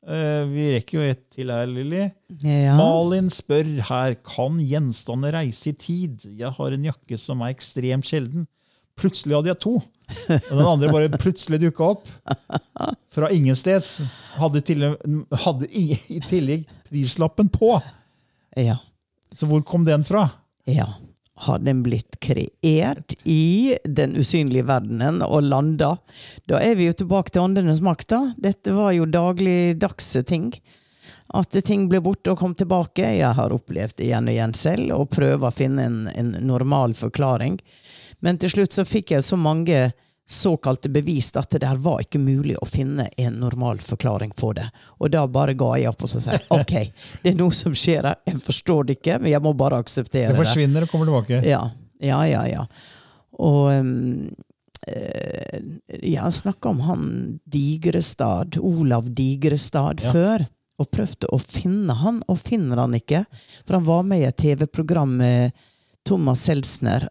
Eh, 0.08 0.44
vi 0.48 0.68
rekker 0.72 0.96
jo 0.98 1.04
ett 1.04 1.24
til 1.36 1.50
her, 1.52 1.66
Lilly. 1.68 2.06
ja. 2.40 2.72
Malin 2.78 3.28
spør 3.34 3.68
her 3.90 4.14
kan 4.24 4.56
gjenstander 4.64 5.34
reise 5.36 5.74
i 5.74 5.76
tid. 5.76 6.24
Jeg 6.38 6.54
har 6.56 6.72
en 6.72 6.86
jakke 6.88 7.18
som 7.20 7.42
er 7.44 7.52
ekstremt 7.52 8.08
sjelden. 8.08 8.46
Plutselig 8.98 9.36
hadde 9.36 9.52
jeg 9.52 9.60
to. 9.62 9.74
Og 9.78 10.54
den 10.56 10.64
andre 10.66 10.88
bare 10.90 11.20
plutselig 11.20 11.60
dukka 11.62 11.90
opp. 11.92 12.08
Fra 13.14 13.28
ingensteds. 13.34 13.98
Hadde, 14.40 14.62
til, 14.66 14.88
hadde 15.44 15.68
i 15.70 16.18
tillegg 16.26 16.64
prislappen 16.88 17.52
på. 17.52 17.76
ja. 18.56 18.80
Så 19.36 19.44
hvor 19.44 19.60
kom 19.60 19.84
den 19.84 20.06
fra? 20.08 20.22
Ja. 20.64 20.86
Har 21.46 21.61
den 21.62 21.85
blitt 21.87 22.18
kreert 22.20 23.14
i 23.24 23.77
den 23.85 24.16
usynlige 24.18 24.66
verdenen 24.66 25.22
og 25.22 25.44
landa? 25.46 25.92
Da 26.51 26.59
er 26.59 26.74
vi 26.79 26.88
jo 26.88 26.96
tilbake 26.98 27.31
til 27.31 27.44
åndenes 27.46 27.81
makt. 27.85 28.09
da. 28.11 28.20
Dette 28.37 28.74
var 28.74 28.92
jo 28.96 29.07
dagligdagse 29.07 30.24
ting. 30.27 30.51
At 31.35 31.53
ting 31.64 31.87
ble 31.88 32.01
borte 32.03 32.33
og 32.33 32.40
kom 32.40 32.57
tilbake. 32.59 33.05
Jeg 33.20 33.37
har 33.38 33.55
opplevd 33.55 34.01
det 34.01 34.09
igjen 34.09 34.27
og 34.31 34.35
igjen 34.35 34.57
selv, 34.57 34.92
og 34.96 35.11
prøver 35.14 35.46
å 35.46 35.55
finne 35.55 35.87
en, 35.87 36.01
en 36.11 36.35
normal 36.42 36.96
forklaring. 36.98 37.61
Men 38.24 38.40
til 38.42 38.57
slutt 38.57 38.74
så 38.74 38.87
fikk 38.88 39.14
jeg 39.14 39.27
så 39.27 39.38
mange 39.38 39.90
såkalte 40.30 40.90
bevist 40.92 41.36
at 41.40 41.50
det 41.54 41.62
der 41.64 41.78
var 41.80 42.02
ikke 42.04 42.20
mulig 42.20 42.56
å 42.60 42.66
finne 42.68 43.06
en 43.16 43.38
normal 43.40 43.78
forklaring 43.80 44.34
på 44.36 44.50
det. 44.58 44.66
Og 45.00 45.10
da 45.14 45.22
bare 45.26 45.54
ga 45.56 45.70
jeg 45.80 45.88
opp 45.88 46.04
og 46.04 46.10
sa 46.12 46.36
ok, 46.52 46.74
det 47.22 47.32
er 47.32 47.38
noe 47.38 47.54
som 47.56 47.72
skjer 47.72 48.04
her. 48.10 48.18
Jeg 48.28 48.42
forstår 48.44 48.84
det 48.90 48.98
ikke, 48.98 49.16
men 49.22 49.32
jeg 49.32 49.40
må 49.44 49.54
bare 49.56 49.80
akseptere 49.80 50.28
Det 50.34 50.36
det. 50.36 50.42
forsvinner 50.44 50.84
og 50.84 50.92
kommer 50.92 51.08
tilbake. 51.08 51.40
Ja, 51.48 51.62
ja, 52.04 52.20
ja. 52.28 52.44
ja. 52.52 52.66
Og 53.38 53.72
um, 53.72 54.28
jeg 56.02 56.32
snakka 56.32 56.68
om 56.74 56.80
han 56.86 57.08
Digrestad, 57.44 58.58
Olav 58.60 59.10
Digrestad, 59.14 60.00
Ja. 60.04 60.12
før. 60.12 60.46
Og 60.78 60.86
prøvde 60.94 61.26
å 61.34 61.40
finne 61.42 61.90
han, 61.98 62.20
og 62.30 62.38
finner 62.38 62.78
han 62.78 62.92
ikke. 62.94 63.24
For 63.66 63.74
han 63.80 63.84
var 63.88 64.04
med 64.06 64.20
i 64.20 64.26
et 64.28 64.36
TV-program 64.38 65.16
med 65.18 65.56
Thomas 66.06 66.44
Seltzner 66.46 67.08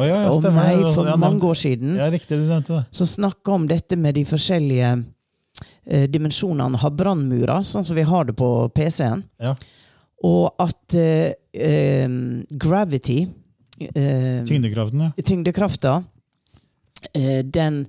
Å, 0.00 0.06
ja, 0.08 0.20
ja, 0.24 0.32
stemmer. 0.32 0.68
meg 0.70 0.94
for 0.96 1.08
ja, 1.10 1.16
mange 1.20 1.44
år 1.44 1.58
siden. 1.58 1.96
Ja, 2.00 2.08
riktig, 2.12 2.38
du 2.40 2.46
nevnte 2.48 2.78
det. 2.78 2.84
Som 2.96 3.08
snakka 3.10 3.52
om 3.52 3.66
dette 3.68 3.98
med 4.00 4.16
de 4.16 4.24
forskjellige 4.28 4.92
eh, 4.96 6.06
dimensjonene 6.08 6.80
har 6.80 6.94
brannmurer, 6.96 7.66
sånn 7.68 7.84
som 7.84 7.98
vi 7.98 8.06
har 8.08 8.28
det 8.30 8.36
på 8.40 8.50
PC-en. 8.76 9.24
Ja. 9.42 9.54
Og 10.26 10.60
at 10.60 10.96
eh, 10.96 11.32
eh, 11.52 12.08
gravity 12.50 13.22
eh, 13.88 14.40
Tyngdekraften, 14.48 15.04
ja. 15.08 15.10
tyngdekrafta, 15.24 15.98
eh, 17.12 17.44
den 17.44 17.84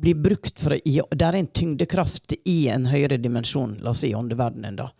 blir 0.00 0.16
brukt 0.16 0.60
for 0.60 0.76
å 0.76 1.06
Det 1.10 1.26
er 1.26 1.36
en 1.36 1.46
tyngdekraft 1.46 2.34
i 2.48 2.68
en 2.72 2.86
høyere 2.88 3.20
dimensjon, 3.20 3.78
la 3.84 3.92
oss 3.92 4.04
si 4.04 4.14
åndeverdenen, 4.16 4.80
da. 4.80 4.90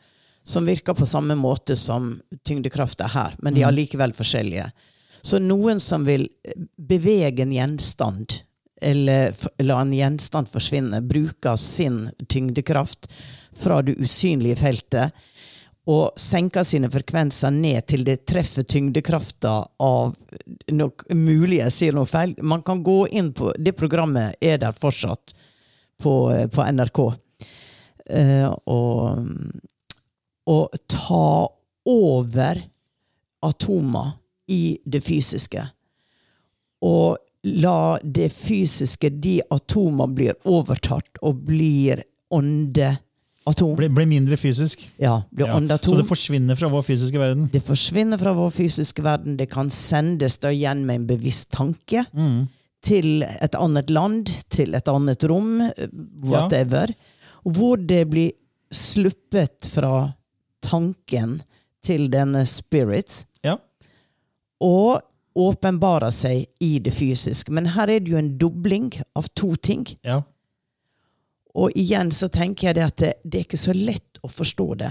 Som 0.45 0.67
virker 0.69 0.97
på 0.97 1.07
samme 1.07 1.37
måte 1.37 1.77
som 1.77 2.15
tyngdekrafta 2.45 3.09
her, 3.13 3.37
men 3.41 3.55
de 3.55 3.65
er 3.65 3.77
likevel 3.77 4.13
forskjellige. 4.17 4.71
Så 5.23 5.41
noen 5.43 5.81
som 5.81 6.07
vil 6.09 6.29
bevege 6.77 7.45
en 7.45 7.53
gjenstand, 7.53 8.41
eller 8.81 9.37
la 9.61 9.81
en 9.83 9.93
gjenstand 9.93 10.49
forsvinne, 10.49 11.03
bruker 11.05 11.57
sin 11.61 12.07
tyngdekraft 12.29 13.11
fra 13.61 13.83
det 13.85 13.99
usynlige 14.01 14.61
feltet 14.61 15.27
og 15.91 16.19
senker 16.21 16.65
sine 16.67 16.91
frekvenser 16.93 17.53
ned 17.55 17.87
til 17.89 18.05
det 18.07 18.21
treffer 18.29 18.67
tyngdekrafta 18.69 19.55
av 19.83 20.13
noe, 20.77 21.15
Mulig 21.17 21.61
jeg 21.63 21.75
sier 21.75 21.97
noe 21.97 22.09
feil. 22.09 22.35
Man 22.43 22.63
kan 22.67 22.83
gå 22.85 23.07
inn 23.09 23.33
på 23.35 23.53
Det 23.59 23.73
programmet 23.79 24.37
er 24.45 24.61
der 24.61 24.77
fortsatt 24.77 25.35
på, 26.01 26.15
på 26.53 26.67
NRK. 26.77 27.01
Uh, 28.11 28.49
og, 28.71 29.27
og 30.51 30.79
ta 30.91 31.27
over 31.91 32.63
atomer 33.47 34.17
i 34.51 34.79
det 34.85 35.03
fysiske. 35.07 35.63
Og 36.83 37.19
la 37.47 37.99
det 38.05 38.31
fysiske, 38.35 39.11
de 39.23 39.39
atomer, 39.53 40.11
blir 40.13 40.35
overtatt 40.49 41.21
og 41.25 41.45
blir 41.49 42.03
åndeatom. 42.33 43.75
Blir, 43.79 43.93
blir 43.97 44.09
mindre 44.11 44.37
fysisk. 44.41 44.83
Ja, 45.01 45.23
blir 45.33 45.49
Ja. 45.49 45.79
Så 45.81 45.97
det 45.97 46.07
forsvinner 46.09 46.57
fra 46.59 46.69
vår 46.69 46.83
fysiske 46.85 47.19
verden. 47.19 47.49
Det 47.53 47.63
forsvinner 47.65 48.19
fra 48.21 48.33
vår 48.37 48.51
fysiske 48.51 49.03
verden. 49.03 49.37
Det 49.37 49.49
kan 49.51 49.71
sendes 49.71 50.39
da 50.39 50.49
igjen 50.53 50.85
med 50.87 51.01
en 51.01 51.07
bevisst 51.07 51.51
tanke 51.51 52.05
Mm. 52.13 52.49
til 52.83 53.23
et 53.23 53.55
annet 53.55 53.91
land, 53.91 54.27
til 54.49 54.75
et 54.75 54.89
annet 54.89 55.25
rom, 55.25 55.71
whatever. 56.23 56.95
Og 57.45 57.53
hvor 57.57 57.77
det 57.77 58.09
blir 58.11 58.33
sluppet 58.73 59.67
fra 59.73 60.15
tanken 60.63 61.41
til 61.83 62.09
denne 62.11 62.47
spirit, 62.47 63.25
Ja. 63.43 63.57
Og 64.61 65.01
åpenbarer 65.41 66.11
seg 66.13 66.47
i 66.61 66.79
det 66.83 66.93
fysiske. 66.97 67.53
Men 67.55 67.73
her 67.77 67.91
er 67.91 68.03
det 68.03 68.13
jo 68.13 68.19
en 68.21 68.35
dobling 68.39 68.91
av 69.17 69.31
to 69.35 69.55
ting. 69.57 69.87
ja. 70.03 70.23
Og 71.59 71.75
igjen 71.75 72.13
så 72.15 72.29
tenker 72.31 72.69
jeg 72.69 72.77
det 72.79 72.83
at 72.85 73.01
det, 73.03 73.13
det 73.25 73.39
er 73.41 73.47
ikke 73.49 73.59
så 73.59 73.73
lett 73.75 74.21
å 74.23 74.29
forstå 74.31 74.67
det. 74.79 74.91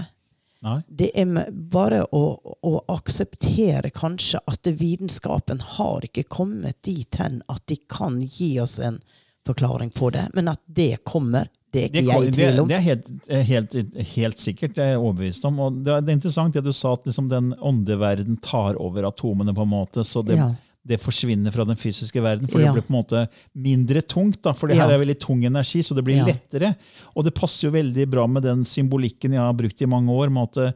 Nei. 0.60 0.74
Det 0.92 1.06
er 1.16 1.30
bare 1.72 2.02
å, 2.12 2.24
å 2.68 2.72
akseptere 2.92 3.88
kanskje 3.96 4.42
at 4.44 4.68
vitenskapen 4.68 5.62
har 5.78 6.04
ikke 6.04 6.26
kommet 6.28 6.76
dit 6.84 7.16
hen 7.16 7.40
at 7.48 7.64
de 7.72 7.78
kan 7.88 8.20
gi 8.20 8.58
oss 8.60 8.76
en 8.76 9.00
forklaring 9.46 9.90
på 9.94 10.10
det, 10.12 10.28
men 10.34 10.48
at 10.52 10.60
det 10.66 11.02
kommer, 11.04 11.48
det 11.72 11.84
er 11.84 11.88
Det, 11.94 12.02
ikke 12.02 12.14
jeg 12.20 12.28
i 12.28 12.32
tvil 12.34 12.60
om. 12.60 12.68
det 12.68 12.76
er 12.76 12.80
helt, 12.84 13.06
helt, 13.48 13.76
helt 14.14 14.38
sikkert, 14.42 14.74
det 14.74 14.82
er 14.84 14.90
jeg 14.96 14.98
overbevist 15.00 15.44
om. 15.48 15.60
Og 15.60 15.78
det, 15.84 15.92
er, 15.94 16.00
det 16.04 16.10
er 16.12 16.18
interessant 16.18 16.54
det 16.54 16.64
du 16.66 16.72
sa, 16.74 16.92
at 16.96 17.06
liksom 17.06 17.28
den 17.30 17.52
åndeverden 17.56 18.40
tar 18.42 18.74
over 18.80 19.06
atomene, 19.08 19.54
på 19.54 19.62
en 19.62 19.68
måte, 19.72 20.04
så 20.04 20.22
det, 20.26 20.36
Ja. 20.36 20.50
det 20.86 20.98
forsvinner 21.00 21.52
fra 21.54 21.64
den 21.64 21.76
fysiske 21.76 22.20
verden. 22.24 22.48
For 22.50 22.60
Ja. 22.60 22.72
det 22.72 22.80
blir 22.80 22.86
på 22.88 22.92
en 22.94 22.98
måte 23.02 23.28
mindre 23.54 24.02
tungt, 24.02 24.42
da, 24.42 24.52
for 24.52 24.66
det 24.68 24.76
her 24.80 24.90
er 24.90 24.98
veldig 24.98 25.18
tung 25.20 25.44
energi, 25.44 25.82
så 25.82 25.94
det 25.94 26.04
blir 26.04 26.16
Ja. 26.20 26.24
lettere. 26.26 26.74
Og 27.16 27.24
det 27.24 27.34
passer 27.34 27.68
jo 27.68 27.72
veldig 27.78 28.08
bra 28.10 28.26
med 28.26 28.42
den 28.42 28.64
symbolikken 28.64 29.32
jeg 29.32 29.40
har 29.40 29.52
brukt 29.54 29.80
i 29.80 29.86
mange 29.86 30.08
år, 30.10 30.28
med 30.30 30.48
at 30.50 30.56
eh, 30.68 30.72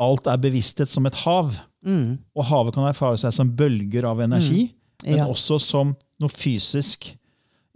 alt 0.00 0.26
er 0.26 0.36
bevissthet 0.36 0.88
som 0.88 1.06
et 1.06 1.14
hav. 1.24 1.54
Mm. 1.84 2.18
Og 2.36 2.44
havet 2.44 2.74
kan 2.74 2.84
erfare 2.84 3.16
seg 3.18 3.32
som 3.32 3.50
bølger 3.56 4.04
av 4.04 4.20
energi, 4.20 4.74
men 5.06 5.16
Ja. 5.18 5.26
også 5.26 5.58
som 5.60 5.96
noe 6.20 6.28
fysisk. 6.28 7.16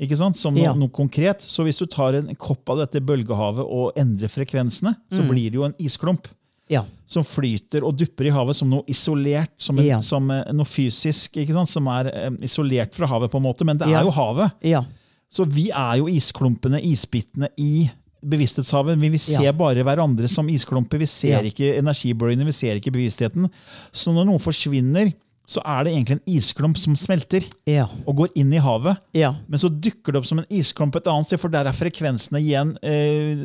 Ikke 0.00 0.16
sant? 0.18 0.36
Som 0.36 0.54
noe, 0.54 0.64
Ja. 0.64 0.72
noe 0.74 0.88
konkret. 0.90 1.40
Så 1.40 1.62
hvis 1.64 1.78
du 1.78 1.86
tar 1.86 2.14
en 2.14 2.34
kopp 2.34 2.68
av 2.70 2.78
dette 2.78 3.00
bølgehavet 3.04 3.62
og 3.64 3.92
endrer 3.96 4.28
frekvensene, 4.28 4.96
så 5.12 5.20
Mm. 5.22 5.28
blir 5.28 5.50
det 5.50 5.54
jo 5.54 5.64
en 5.64 5.74
isklump. 5.78 6.26
Ja. 6.70 6.86
som 7.06 7.22
flyter 7.22 7.84
og 7.84 7.94
dupper 7.98 8.24
i 8.24 8.30
havet 8.30 8.56
som 8.56 8.70
noe 8.70 8.82
isolert, 8.88 9.50
som, 9.58 9.78
en, 9.78 9.84
Ja. 9.84 10.00
som 10.00 10.30
eh, 10.30 10.50
noe 10.50 10.64
fysisk, 10.64 11.36
ikke 11.36 11.52
sant? 11.52 11.68
som 11.68 11.86
er 11.86 12.06
eh, 12.06 12.30
isolert 12.40 12.94
fra 12.94 13.06
havet, 13.06 13.30
på 13.30 13.36
en 13.36 13.42
måte. 13.44 13.64
Men 13.66 13.76
det 13.76 13.86
er 13.88 14.02
jo 14.02 14.10
havet. 14.10 14.50
Ja. 14.62 14.82
Så 15.30 15.44
vi 15.46 15.68
er 15.70 15.98
jo 15.98 16.06
isklumpene, 16.06 16.80
isbitene, 16.82 17.48
i 17.58 17.90
bevissthetshavet. 18.24 18.98
Vi, 18.98 19.10
vi 19.10 19.18
ser 19.18 19.52
bare 19.52 19.84
hverandre 19.84 20.26
som 20.30 20.48
isklumper. 20.48 20.98
Vi 20.98 21.06
ser 21.06 21.42
ikke 21.44 21.74
energibølgene, 21.78 22.46
vi 22.48 22.52
ser 22.56 22.80
ikke 22.80 22.92
bevisstheten. 22.94 23.50
Så 23.92 24.14
når 24.14 24.24
noe 24.30 24.38
forsvinner, 24.38 25.12
så 25.46 25.60
er 25.68 25.84
det 25.84 25.92
egentlig 25.92 26.16
en 26.16 26.32
isklump 26.38 26.78
som 26.80 26.94
smelter 26.96 27.44
Ja. 27.68 27.84
og 28.06 28.16
går 28.16 28.30
inn 28.40 28.52
i 28.56 28.60
havet. 28.64 28.96
Ja. 29.12 29.34
Men 29.46 29.58
så 29.60 29.68
dukker 29.68 30.12
det 30.14 30.22
opp 30.22 30.26
som 30.26 30.38
en 30.40 30.46
isklump 30.48 30.96
et 30.96 31.06
annet 31.06 31.26
sted, 31.28 31.40
for 31.42 31.52
der 31.52 31.68
er 31.68 31.76
frekvensene 31.76 32.40
igjen 32.40 32.70
eh, 32.82 33.44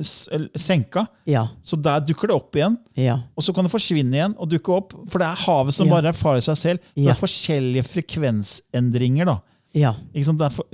senka. 0.56 1.04
Ja. 1.28 1.48
Så 1.64 1.76
der 1.82 2.00
dukker 2.08 2.32
det 2.32 2.38
opp 2.38 2.56
igjen. 2.56 2.78
Ja. 2.96 3.18
Og 3.36 3.44
så 3.44 3.54
kan 3.54 3.68
det 3.68 3.74
forsvinne 3.74 4.16
igjen 4.16 4.36
og 4.40 4.48
dukke 4.50 4.78
opp, 4.78 4.96
for 5.12 5.20
det 5.20 5.28
er 5.28 5.44
havet 5.46 5.76
som 5.76 5.92
bare 5.92 6.14
erfarer 6.14 6.42
seg 6.48 6.58
selv. 6.62 6.80
Det 6.96 7.10
er 7.12 7.20
forskjellige 7.20 7.84
frekvensendringer. 7.92 9.26
da. 9.26 9.38
For, 10.50 10.66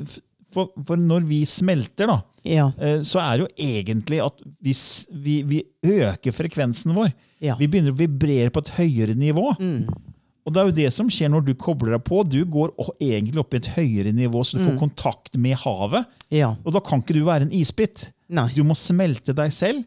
for, 0.53 0.69
for 0.87 0.95
når 1.01 1.25
vi 1.27 1.41
smelter, 1.49 2.07
da, 2.07 2.21
Ja. 2.45 2.69
eh, 2.79 3.01
så 3.01 3.19
er 3.19 3.37
det 3.37 3.47
jo 3.47 3.65
egentlig 3.65 4.21
at 4.23 4.41
hvis 4.63 5.07
vi, 5.11 5.41
vi 5.43 5.63
øker 5.83 6.31
frekvensen 6.31 6.93
vår. 6.95 7.11
Vi 7.59 7.67
begynner 7.67 7.91
å 7.93 7.97
vibrere 7.99 8.49
på 8.53 8.61
et 8.63 8.69
høyere 8.77 9.15
nivå. 9.17 9.51
Mm. 9.59 9.89
Og 10.45 10.53
det 10.53 10.61
er 10.61 10.65
jo 10.69 10.75
det 10.77 10.91
som 10.93 11.07
skjer 11.09 11.31
når 11.33 11.45
du 11.47 11.53
kobler 11.57 11.95
deg 11.97 12.03
på. 12.05 12.19
Du 12.29 12.43
går 12.45 12.75
egentlig 13.01 13.39
opp 13.41 13.53
i 13.53 13.57
et 13.57 13.71
høyere 13.75 14.11
nivå, 14.13 14.43
så 14.45 14.57
du 14.59 14.63
Mm. 14.63 14.67
får 14.75 14.79
kontakt 14.79 15.35
med 15.41 15.57
havet. 15.57 16.05
Ja. 16.29 16.55
Og 16.63 16.71
da 16.73 16.79
kan 16.79 17.01
ikke 17.01 17.15
du 17.17 17.23
være 17.25 17.41
en 17.47 17.51
isbit. 17.51 18.11
Nei. 18.29 18.49
Du 18.53 18.63
må 18.63 18.75
smelte 18.77 19.33
deg 19.33 19.51
selv. 19.51 19.83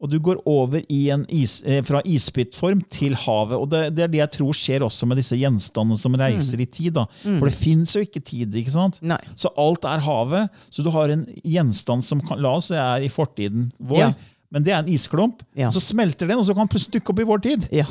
Og 0.00 0.08
du 0.12 0.20
går 0.20 0.38
over 0.46 0.80
i 0.88 1.08
en 1.10 1.24
is, 1.28 1.60
eh, 1.66 1.82
fra 1.82 2.00
isbitform 2.06 2.84
til 2.88 3.14
havet. 3.18 3.58
Og 3.58 3.68
det, 3.68 3.96
det 3.96 4.04
er 4.04 4.06
det 4.12 4.18
jeg 4.20 4.30
tror 4.38 4.52
skjer 4.54 4.80
også 4.86 5.08
med 5.08 5.16
disse 5.18 5.34
gjenstandene 5.34 5.98
som 5.98 6.14
reiser 6.14 6.60
i 6.60 6.66
tid. 6.66 6.92
da. 6.94 7.06
For 7.24 7.48
det 7.50 7.54
fins 7.58 7.94
jo 7.96 8.00
ikke 8.06 8.22
tid. 8.22 8.54
ikke 8.54 8.70
sant? 8.70 9.00
Mm. 9.02 9.08
Nei. 9.08 9.18
Så 9.34 9.50
alt 9.58 9.82
er 9.84 9.98
havet. 9.98 10.50
Så 10.70 10.84
du 10.84 10.90
har 10.94 11.08
en 11.10 11.26
gjenstand 11.42 12.04
som 12.04 12.20
kan, 12.20 12.38
la 12.40 12.54
oss 12.54 12.68
det 12.68 12.78
er 12.78 13.02
i 13.02 13.08
fortiden 13.10 13.72
vår, 13.82 13.98
Ja. 13.98 14.12
men 14.52 14.62
det 14.62 14.72
er 14.72 14.78
en 14.78 14.86
isklump. 14.94 15.40
Ja. 15.56 15.68
Så 15.70 15.80
smelter 15.82 16.28
den, 16.28 16.38
og 16.38 16.46
så 16.46 16.54
kan 16.54 16.68
den 16.68 16.78
plutselig 16.78 17.00
dukke 17.02 17.10
opp 17.10 17.18
i 17.18 17.24
vår 17.24 17.42
tid. 17.42 17.68
Ja. 17.72 17.84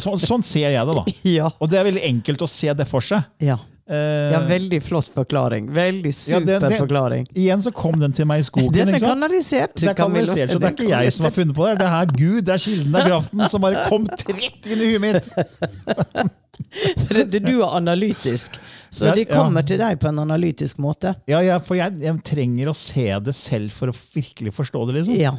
Så, 0.00 0.14
sånn 0.20 0.42
ser 0.46 0.70
jeg 0.72 0.86
det, 0.86 0.94
da. 0.96 1.04
Ja. 1.40 1.50
Og 1.60 1.68
det 1.70 1.78
er 1.80 1.84
veldig 1.90 2.04
enkelt 2.08 2.42
å 2.42 2.48
se 2.50 2.72
det 2.74 2.86
for 2.90 3.00
seg. 3.04 3.22
Ja. 3.44 3.58
Eh, 3.90 4.30
ja. 4.30 4.38
Veldig 4.46 4.78
flott 4.86 5.08
forklaring. 5.10 5.66
Veldig 5.74 6.12
Ja, 6.12 6.38
super 6.38 6.46
det- 6.46 6.60
det- 6.68 6.78
forklaring. 6.78 7.24
igjen 7.34 7.62
så 7.64 7.72
kom 7.74 7.98
den 7.98 8.12
til 8.14 8.24
meg 8.30 8.44
i 8.44 8.46
skogen. 8.46 8.72
Den 8.72 8.92
er 8.94 8.98
kanalisert. 9.02 9.74
Det 9.74 9.88
er 9.90 9.94
kanalisert, 9.98 10.52
så 10.54 10.60
det 10.62 10.68
er 10.68 10.76
ikke 10.76 10.88
jeg 10.92 11.12
som 11.16 11.24
har 11.26 11.32
funnet 11.34 11.56
på 11.56 11.66
det. 11.66 11.78
Det 11.80 11.88
er 11.90 12.06
Gud, 12.14 12.44
det 12.46 12.54
er 12.54 12.62
kilden, 12.66 12.92
det 12.92 13.00
er 13.02 13.08
kraften, 13.10 13.48
som 13.50 13.60
bare 13.66 13.86
kom 13.88 14.06
rett 14.06 14.70
inn 14.70 14.84
i 14.86 14.92
huet 14.92 15.00
mitt. 15.08 16.30
Du 17.40 17.62
er 17.64 17.72
analytisk, 17.74 18.58
så 18.92 19.06
Ja, 19.08 19.14
de 19.16 19.24
ja. 19.24 19.30
kommer 19.32 19.64
til 19.66 19.78
deg 19.80 19.98
på 19.98 20.08
en 20.10 20.18
analytisk 20.22 20.78
måte. 20.78 21.14
Ja, 21.26 21.40
ja, 21.40 21.58
for 21.58 21.74
jeg, 21.74 21.96
jeg 22.02 22.20
trenger 22.22 22.68
å 22.70 22.74
se 22.76 23.06
det 23.24 23.34
selv 23.34 23.72
for 23.74 23.90
å 23.90 23.94
virkelig 24.14 24.52
forstå 24.54 24.86
det. 24.90 25.00
liksom. 25.00 25.38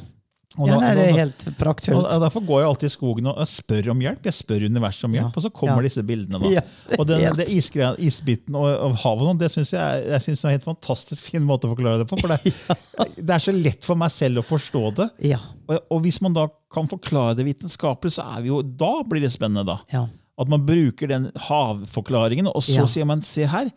Ja. 0.57 0.63
Og 0.63 0.67
ja 0.67 0.79
da- 0.81 0.95
det 0.95 1.03
er 1.07 1.17
helt 1.17 1.43
og. 1.47 2.21
Derfor 2.21 2.41
går 2.45 2.59
jeg 2.59 2.67
alltid 2.67 2.87
i 2.89 2.91
skogen 2.91 3.27
og 3.31 3.37
spør 3.47 3.89
om 3.93 4.01
hjelp. 4.03 4.25
Jeg 4.27 4.33
spør 4.35 4.65
universet 4.67 5.05
om 5.07 5.13
hjelp, 5.15 5.29
Ja. 5.31 5.37
og 5.37 5.43
så 5.45 5.49
kommer 5.53 5.77
Ja. 5.77 5.81
disse 5.87 6.03
bildene. 6.03 6.41
da. 6.41 6.49
Ja, 6.57 6.61
og 6.99 7.07
den, 7.07 7.35
det 7.37 7.47
isgreia, 7.49 7.95
isbiten 7.97 8.53
og, 8.59 8.67
og 8.67 8.95
havet, 8.99 9.27
sånn, 9.29 9.39
det 9.39 9.49
syns 9.53 9.71
jeg, 9.71 10.05
jeg 10.11 10.21
synes 10.25 10.43
er 10.43 10.49
en 10.49 10.55
helt 10.59 10.67
fantastisk 10.67 11.23
fin 11.23 11.41
måte 11.47 11.69
å 11.69 11.75
forklare 11.75 11.99
det 12.03 12.07
på. 12.11 12.19
For 12.19 12.27
det, 12.27 12.53
det 13.25 13.29
er 13.37 13.39
så 13.39 13.55
lett 13.55 13.83
for 13.87 13.95
meg 13.95 14.11
selv 14.11 14.43
å 14.43 14.43
forstå 14.43 14.83
det. 14.99 15.09
Ja. 15.31 15.39
Og, 15.69 15.79
og 15.89 16.01
hvis 16.03 16.19
man 16.21 16.33
da 16.35 16.49
kan 16.71 16.87
forklare 16.91 17.35
det 17.39 17.45
vitenskapelig, 17.47 18.11
så 18.19 18.27
er 18.37 18.41
vi 18.41 18.51
jo, 18.51 18.61
da 18.61 19.03
blir 19.07 19.21
det 19.23 19.31
spennende. 19.31 19.63
da. 19.65 19.79
Ja. 19.93 20.07
At 20.37 20.49
man 20.51 20.65
bruker 20.67 21.07
den 21.07 21.31
havforklaringen, 21.47 22.47
og 22.51 22.61
så 22.65 22.83
sier 22.91 23.05
man 23.07 23.21
se 23.21 23.45
her, 23.47 23.71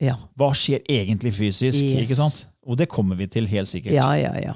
Ja. 0.00 0.16
hva 0.36 0.52
skjer 0.56 0.80
egentlig 0.88 1.32
fysisk? 1.36 1.80
Yes. 1.80 2.04
ikke 2.04 2.16
sant? 2.16 2.46
Og 2.66 2.76
det 2.76 2.88
kommer 2.88 3.16
vi 3.16 3.26
til, 3.26 3.46
helt 3.46 3.68
sikkert. 3.68 3.92
ja, 3.96 4.12
ja, 4.20 4.32
ja. 4.40 4.54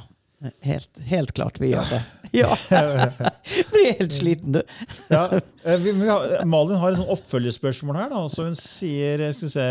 Helt, 0.61 1.01
helt 1.09 1.33
klart 1.37 1.61
vi 1.63 1.73
gjør 1.75 1.91
det. 1.91 2.03
Ja. 2.35 2.51
Blir 3.71 3.93
helt 3.95 4.13
sliten, 4.13 4.57
du. 4.57 4.63
Ja, 5.07 5.29
eh, 5.63 5.77
vi, 5.79 5.93
vi 5.95 6.09
har, 6.09 6.41
Malin 6.51 6.81
har 6.83 6.91
et 6.91 6.99
sånn 6.99 7.13
oppfølgerspørsmål 7.15 7.99
her. 8.01 8.09
Da, 8.11 8.23
så 8.33 8.49
hun 8.49 8.57
sier 8.59 9.23
eh, 9.29 9.37
se, 9.39 9.67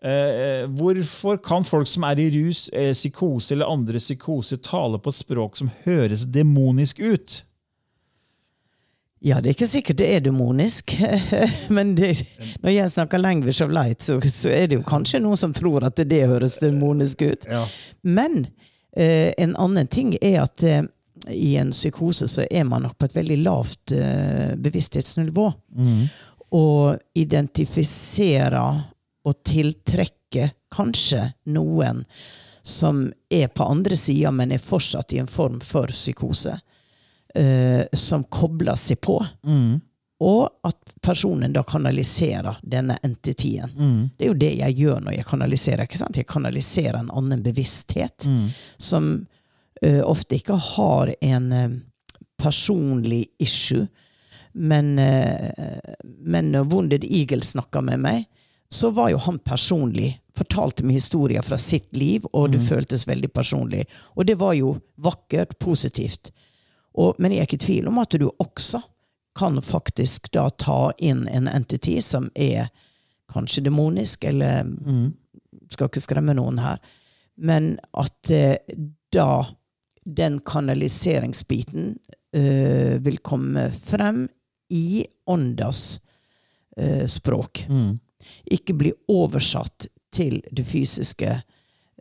eh, 0.00 0.62
Hvorfor 0.78 1.36
kan 1.44 1.68
folk 1.68 1.90
som 1.92 2.06
er 2.08 2.22
i 2.24 2.30
rus, 2.38 2.70
eh, 2.72 2.94
psykose 2.96 3.52
eller 3.52 3.68
andre 3.68 4.00
psykoser, 4.00 4.62
tale 4.64 4.96
på 5.04 5.12
språk 5.12 5.60
som 5.60 5.68
høres 5.84 6.24
demonisk 6.32 7.04
ut? 7.04 7.42
Ja, 9.20 9.40
det 9.42 9.50
er 9.50 9.56
ikke 9.56 9.66
sikkert 9.66 9.98
det 9.98 10.08
er 10.14 10.20
demonisk. 10.22 10.94
Men 11.76 11.96
det, 11.98 12.12
når 12.62 12.70
jeg 12.70 12.90
snakker 12.94 13.18
language 13.18 13.64
of 13.64 13.72
light, 13.74 14.02
så, 14.02 14.20
så 14.22 14.52
er 14.54 14.70
det 14.70 14.78
jo 14.78 14.86
kanskje 14.86 15.20
noen 15.24 15.40
som 15.40 15.54
tror 15.56 15.84
at 15.88 15.98
det 15.98 16.22
høres 16.30 16.60
demonisk 16.62 17.26
ut. 17.26 17.48
Ja. 17.50 17.64
Men 18.06 18.44
eh, 18.46 18.52
en 19.38 19.56
annen 19.56 19.86
ting 19.86 20.14
er 20.20 20.40
at 20.42 20.62
eh, 20.66 20.82
i 21.28 21.56
en 21.60 21.70
psykose 21.74 22.28
så 22.30 22.46
er 22.50 22.64
man 22.64 22.82
nok 22.86 22.98
på 22.98 23.08
et 23.08 23.16
veldig 23.16 23.38
lavt 23.42 23.92
eh, 23.92 24.54
bevissthetsnivå. 24.56 25.48
Og 26.56 26.98
identifisere 27.18 28.62
og 29.28 29.42
tiltrekke 29.44 30.50
kanskje 30.72 31.26
noen 31.52 32.04
som 32.62 33.06
er 33.32 33.48
på 33.48 33.64
andre 33.64 33.96
sida, 33.96 34.30
men 34.32 34.52
er 34.52 34.62
fortsatt 34.62 35.12
i 35.12 35.20
en 35.22 35.30
form 35.30 35.60
for 35.64 35.92
psykose. 35.92 36.58
eh, 37.34 37.86
som 37.92 38.24
kobler 38.24 38.76
seg 38.76 39.00
på. 39.04 39.18
Og 40.18 40.48
at 40.66 40.78
personen 41.04 41.52
da 41.54 41.62
kanaliserer 41.62 42.58
denne 42.62 42.96
entityen. 43.06 43.70
Det 44.16 44.24
er 44.26 44.32
jo 44.32 44.40
det 44.40 44.54
jeg 44.58 44.78
gjør 44.80 45.04
når 45.04 45.14
jeg 45.14 45.28
kanaliserer. 45.28 45.82
ikke 45.86 46.00
sant? 46.00 46.16
Jeg 46.16 46.26
kanaliserer 46.26 46.98
en 46.98 47.12
annen 47.14 47.42
bevissthet 47.42 48.26
som 48.78 49.26
eh, 49.82 50.02
ofte 50.02 50.40
ikke 50.40 50.58
har 50.74 51.14
en 51.20 51.52
eh, 51.52 51.78
personlig 52.42 53.26
issue. 53.38 53.86
Men, 54.52 54.98
uh, 54.98 55.50
men 56.02 56.52
når 56.52 56.64
Wounded 56.64 57.04
Eagle 57.04 57.42
snakka 57.42 57.80
med 57.84 58.00
meg, 58.00 58.24
så 58.68 58.90
var 58.90 59.10
jo 59.10 59.20
han 59.22 59.38
personlig. 59.38 60.16
Fortalte 60.36 60.84
meg 60.86 60.98
historier 60.98 61.42
fra 61.42 61.58
sitt 61.58 61.88
liv, 61.96 62.26
og 62.32 62.52
det 62.52 62.60
føltes 62.62 63.06
veldig 63.08 63.30
personlig. 63.32 63.84
Og 64.14 64.26
det 64.26 64.36
var 64.38 64.54
jo 64.54 64.76
vakkert, 64.96 65.58
positivt. 65.58 66.32
Og, 66.94 67.14
men 67.18 67.32
jeg 67.32 67.42
er 67.42 67.48
ikke 67.48 67.58
i 67.58 67.66
tvil 67.66 67.88
om 67.90 67.98
at 68.02 68.14
du 68.18 68.28
også 68.30 68.82
kan 69.38 69.60
faktisk 69.62 70.32
da 70.34 70.48
ta 70.50 70.92
inn 70.98 71.26
en 71.30 71.48
entity 71.48 72.00
som 72.02 72.30
er 72.34 72.72
kanskje 73.32 73.62
demonisk, 73.68 74.24
eller 74.24 74.66
skal 75.70 75.90
ikke 75.90 76.02
skremme 76.02 76.34
noen 76.38 76.58
her, 76.62 76.80
men 77.38 77.76
at 77.92 78.32
eh, 78.34 78.58
da 79.14 79.46
den 80.08 80.38
kanaliseringsbiten 80.40 81.98
eh, 82.32 82.96
vil 83.00 83.18
komme 83.18 83.68
frem 83.72 84.28
i 84.68 85.06
åndas 85.26 86.00
eh, 86.76 87.06
språk. 87.06 87.66
Ikke 88.44 88.74
bli 88.74 88.92
oversatt 89.08 89.86
til 90.12 90.40
det 90.50 90.64
fysiske 90.64 91.42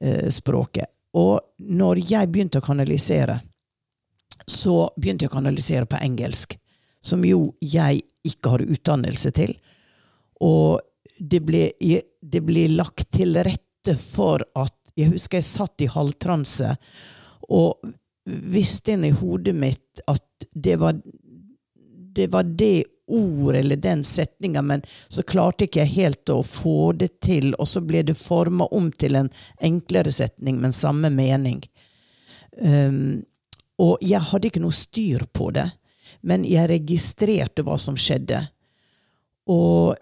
eh, 0.02 0.30
språket. 0.30 0.88
Og 1.14 1.40
når 1.58 2.02
jeg 2.12 2.32
begynte 2.32 2.62
å 2.62 2.66
kanalisere, 2.66 3.40
så 4.48 4.90
begynte 4.96 5.26
jeg 5.26 5.32
å 5.32 5.38
kanalisere 5.38 5.90
på 5.90 6.00
engelsk, 6.00 6.58
som 7.08 7.24
jo 7.26 7.54
jeg 7.64 8.02
ikke 8.28 8.56
har 8.56 8.66
utdannelse 8.66 9.32
til. 9.36 9.56
Og 10.44 10.82
det 11.18 11.42
ble, 11.48 11.70
det 12.22 12.42
ble 12.46 12.68
lagt 12.76 13.10
til 13.16 13.38
rette 13.38 13.96
for 14.00 14.44
at 14.58 14.74
Jeg 14.98 15.12
husker 15.14 15.38
jeg 15.38 15.46
satt 15.46 15.82
i 15.86 15.88
halvtranse 15.94 16.72
og 17.54 17.92
visste 18.26 18.96
inn 18.96 19.04
i 19.06 19.12
hodet 19.14 19.54
mitt 19.54 20.02
at 20.10 20.48
det 20.58 20.80
var 20.82 20.98
det 22.18 22.32
var 22.34 22.48
det 22.58 22.88
ordet 23.08 23.60
eller 23.60 23.76
den 23.76 24.04
setninga, 24.04 24.62
men 24.62 24.82
så 25.08 25.24
klarte 25.24 25.68
ikke 25.68 25.84
jeg 25.84 25.94
helt 25.94 26.30
å 26.34 26.42
få 26.44 26.92
det 26.98 27.20
til, 27.24 27.54
og 27.56 27.70
så 27.70 27.82
ble 27.86 28.02
det 28.10 28.18
forma 28.18 28.66
om 28.74 28.90
til 28.92 29.16
en 29.16 29.30
enklere 29.64 30.12
setning, 30.12 30.58
men 30.62 30.74
samme 30.76 31.12
mening. 31.14 31.62
Um, 32.58 33.22
og 33.78 34.02
jeg 34.02 34.26
hadde 34.32 34.50
ikke 34.50 34.64
noe 34.66 34.76
styr 34.76 35.28
på 35.34 35.52
det, 35.56 35.70
men 36.22 36.46
jeg 36.48 36.70
registrerte 36.70 37.64
hva 37.66 37.78
som 37.82 37.98
skjedde. 38.00 38.42
Og, 39.52 39.96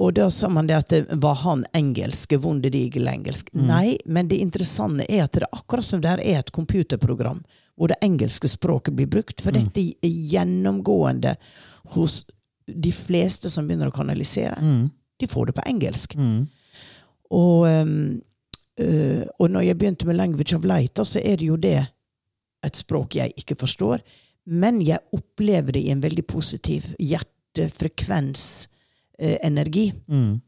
og 0.00 0.12
da 0.16 0.28
sa 0.32 0.48
man 0.52 0.68
det 0.68 0.78
at 0.78 0.92
det 0.92 1.18
var 1.22 1.40
han 1.42 1.64
engelske, 1.76 2.38
Wounded 2.40 2.74
engelsk. 2.74 3.08
engelsk. 3.14 3.50
Nei, 3.52 3.98
men 4.06 4.28
det 4.28 4.40
interessante 4.40 5.06
er 5.08 5.24
at 5.24 5.32
det 5.32 5.44
er 5.44 5.58
akkurat 5.58 5.84
som 5.84 6.00
det 6.00 6.12
her 6.14 6.22
er 6.24 6.40
et 6.40 6.54
computerprogram 6.54 7.42
hvor 7.80 7.88
det 7.88 7.96
engelske 8.04 8.48
språket 8.48 8.92
blir 8.92 9.08
brukt. 9.08 9.40
For 9.40 9.56
dette 9.56 9.80
er 9.80 10.16
gjennomgående 10.32 11.36
hos 11.94 12.26
de 12.66 12.92
fleste 12.92 13.48
som 13.50 13.66
begynner 13.66 13.88
å 13.88 13.94
kanalisere. 13.94 14.58
De 15.16 15.28
får 15.28 15.48
det 15.48 15.54
på 15.56 15.64
engelsk. 15.66 16.16
Og, 17.30 17.64
um, 17.64 18.20
øh, 18.80 19.24
og 19.38 19.50
når 19.50 19.60
jeg 19.60 19.78
begynte 19.78 20.06
med 20.06 20.16
Language 20.16 20.56
of 20.56 20.64
Light, 20.64 21.00
så 21.06 21.22
er 21.24 21.40
det 21.40 21.48
jo 21.48 21.56
det 21.56 21.78
et 22.64 22.76
språk 22.76 23.16
jeg 23.16 23.32
ikke 23.36 23.56
forstår. 23.56 24.04
Men 24.50 24.80
jeg 24.82 24.98
opplever 25.14 25.72
det 25.76 25.82
i 25.86 25.92
en 25.94 26.00
veldig 26.02 26.24
positiv 26.26 26.88
hjertefrekvensenergi. 26.98 29.84
Mm. 30.10 30.40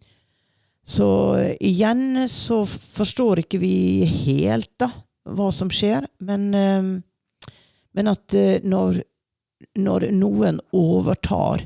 Så 0.85 1.35
eh, 1.39 1.57
igjen 1.61 2.29
så 2.29 2.67
forstår 2.67 3.39
ikke 3.45 3.59
vi 3.63 4.05
helt 4.27 4.73
da 4.83 4.91
hva 5.31 5.53
som 5.55 5.71
skjer, 5.71 6.07
men, 6.27 6.49
eh, 6.59 6.83
men 7.95 8.09
at 8.11 8.35
eh, 8.35 8.59
når, 8.67 8.99
når 9.79 10.09
noen 10.19 10.59
overtar, 10.75 11.63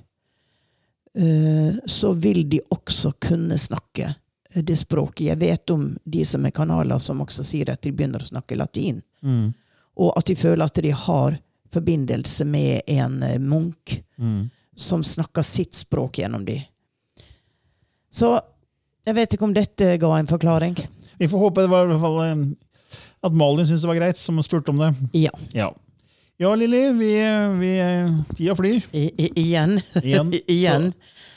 eh, 1.16 1.72
så 1.88 2.12
vil 2.12 2.44
de 2.52 2.60
også 2.68 3.12
kunne 3.24 3.56
snakke 3.58 4.10
eh, 4.12 4.60
det 4.62 4.76
språket. 4.82 5.30
Jeg 5.30 5.40
vet 5.40 5.70
om 5.72 5.96
de 6.04 6.24
som 6.28 6.44
er 6.44 6.52
kanaler 6.56 6.98
som 7.00 7.20
også 7.24 7.42
sier 7.48 7.70
at 7.72 7.80
de 7.86 7.92
begynner 7.96 8.20
å 8.20 8.28
snakke 8.34 8.56
latin, 8.60 9.00
Mm. 9.26 9.54
og 9.96 10.12
at 10.20 10.28
de 10.28 10.34
føler 10.36 10.60
at 10.68 10.76
de 10.84 10.90
har 10.92 11.40
forbindelse 11.74 12.44
med 12.48 12.82
en 12.86 13.22
eh, 13.22 13.38
munk 13.38 14.02
Mm. 14.18 14.48
som 14.76 15.02
snakker 15.04 15.42
sitt 15.44 15.74
språk 15.74 16.18
gjennom 16.18 16.44
de. 16.44 16.60
Så 18.10 18.30
jeg 19.04 19.14
vet 19.14 19.34
ikke 19.36 19.44
om 19.44 19.52
dette 19.54 19.96
ga 20.00 20.12
en 20.16 20.26
forklaring. 20.30 20.76
Vi 21.18 21.28
får 21.28 21.38
håpe 21.38 21.60
det 21.64 21.68
var 21.72 21.84
i 21.84 21.90
hvert 21.90 22.00
fall 22.00 22.16
eh, 22.24 22.98
at 23.26 23.36
Malin 23.36 23.66
syntes 23.68 23.84
det 23.84 23.90
var 23.90 23.98
greit, 24.00 24.18
som 24.20 24.40
spurte 24.42 24.72
om 24.72 24.80
det. 24.80 24.92
Ja. 25.16 25.32
Ja, 25.52 25.68
ja 26.40 26.54
Lilly, 26.56 26.82
vi, 26.96 27.12
vi, 27.60 27.72
tida 28.36 28.56
flyr. 28.56 28.80
I, 28.92 29.04
i, 29.16 29.30
igjen. 29.44 29.80
Igjen. 30.02 30.32
igjen. 30.56 30.90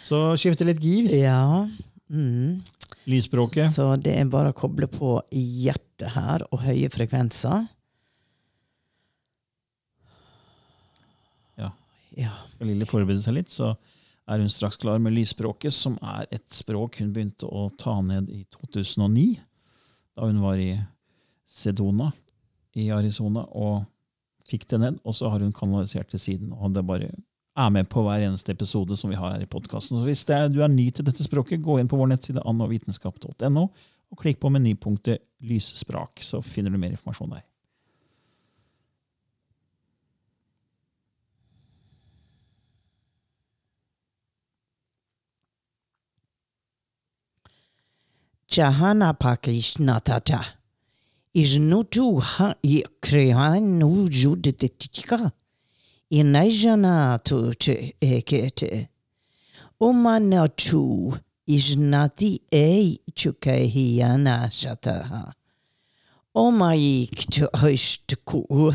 Så 0.03 0.37
skifte 0.39 0.67
litt 0.67 0.79
gir. 0.83 1.11
Ja. 1.19 1.67
Mm. 2.09 2.61
Lysspråket. 3.09 3.71
Så 3.73 3.91
det 4.01 4.15
er 4.19 4.29
bare 4.31 4.53
å 4.53 4.57
koble 4.57 4.87
på 4.91 5.17
hjertet 5.31 6.13
her, 6.15 6.43
og 6.51 6.63
høye 6.63 6.89
frekvenser. 6.93 7.67
Ja. 12.17 12.33
Skal 12.53 12.71
Lilly 12.71 12.87
forberede 12.89 13.23
seg 13.23 13.37
litt, 13.37 13.51
så 13.53 13.73
er 14.29 14.41
hun 14.41 14.51
straks 14.53 14.77
klar 14.81 14.99
med 15.01 15.15
lysspråket, 15.15 15.73
som 15.73 15.97
er 16.05 16.27
et 16.33 16.45
språk 16.53 16.99
hun 17.01 17.13
begynte 17.13 17.49
å 17.49 17.67
ta 17.79 17.95
ned 18.05 18.29
i 18.33 18.43
2009, 18.53 19.39
da 20.17 20.29
hun 20.29 20.41
var 20.43 20.61
i 20.61 20.73
Sedona 21.49 22.11
i 22.77 22.89
Arizona 22.93 23.45
og 23.57 23.87
fikk 24.49 24.67
det 24.69 24.81
ned. 24.83 24.99
Og 25.03 25.17
så 25.17 25.31
har 25.31 25.41
hun 25.41 25.55
kanalisert 25.55 26.11
det 26.13 26.21
siden, 26.21 26.53
og 26.53 26.75
det 26.75 26.85
bare 26.85 27.09
er 27.59 27.71
med 27.73 27.89
på 27.91 28.03
hver 28.05 28.23
eneste 28.23 28.53
episode 28.53 28.97
som 28.97 29.11
vi 29.11 29.17
har 29.19 29.33
her 29.33 29.43
i 29.43 29.49
podkasten. 29.49 30.01
Hvis 30.05 30.23
er, 30.29 30.47
du 30.53 30.61
er 30.63 30.71
ny 30.71 30.89
til 30.93 31.07
dette 31.07 31.25
språket, 31.25 31.63
gå 31.63 31.79
inn 31.79 31.89
på 31.89 31.97
vår 31.99 32.13
nettside 32.13 32.45
annovitenskap.no 32.47 33.65
og 34.09 34.21
klikk 34.21 34.39
på 34.41 34.49
menypunktet 34.53 35.25
lysspråk, 35.45 36.23
så 36.25 36.41
finner 36.41 36.73
du 36.73 36.79
mer 36.81 36.95
informasjon 36.95 37.35
der. 37.35 37.48
Jahana 48.51 49.13
pakishnatata. 49.13 50.45
Ijnutu 51.33 52.15
ha 52.15 52.55
ikrehan 52.63 53.83
ujuditika. 53.83 55.31
Inajana 56.09 57.19
tu 57.23 57.53
te 57.53 57.95
ekete. 58.01 58.89
Umanatu 59.79 61.17
ijnati 61.47 62.41
e 62.51 62.97
chukahiana 63.13 64.51
shataha. 64.51 65.33
Omaik 66.35 67.29
tu 67.29 67.47
höstku. 67.53 68.73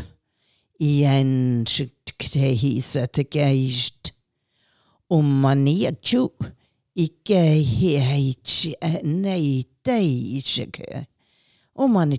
Ien 0.79 1.65
shtkehisa 1.65 3.07
Omaniachu. 5.09 6.31
Ikke 6.95 7.39
heit 7.59 8.67
nei 9.03 9.65
deisike. 9.85 11.05
i 11.75 12.17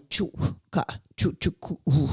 ka 0.71 0.85
i 1.17 2.09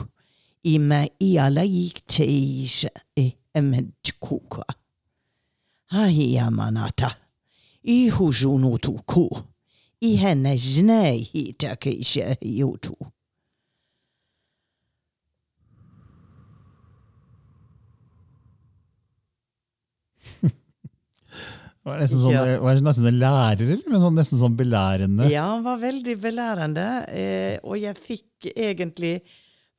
Ima 0.63 1.07
iala 1.19 1.63
ik 1.63 2.05
teisha 2.07 2.89
e 3.15 3.31
emedkuka. 3.53 4.63
Hahiamanata. 5.91 7.15
Ihujunutuku. 7.83 9.43
I 10.01 10.15
henne 10.15 10.57
jnei 10.57 11.19
hitakisha 11.19 12.37
yotu. 12.41 12.95
Det 12.99 13.22
var 21.85 21.99
nesten 21.99 22.19
sånn, 22.19 22.31
Ja. 22.31 22.43
det 22.45 22.59
var 22.61 22.75
nesten 22.79 23.07
en 23.07 23.19
lærer, 23.19 23.61
eller? 23.73 23.89
Men 23.91 24.01
sånn, 24.01 24.15
nesten 24.15 24.39
sånn 24.39 24.55
belærende. 24.57 25.29
Ja, 25.31 25.45
han 25.55 25.63
var 25.63 25.77
veldig 25.81 26.15
belærende. 26.21 26.85
Eh, 27.09 27.57
og 27.63 27.77
jeg 27.77 27.95
fikk 27.95 28.53
egentlig 28.55 29.21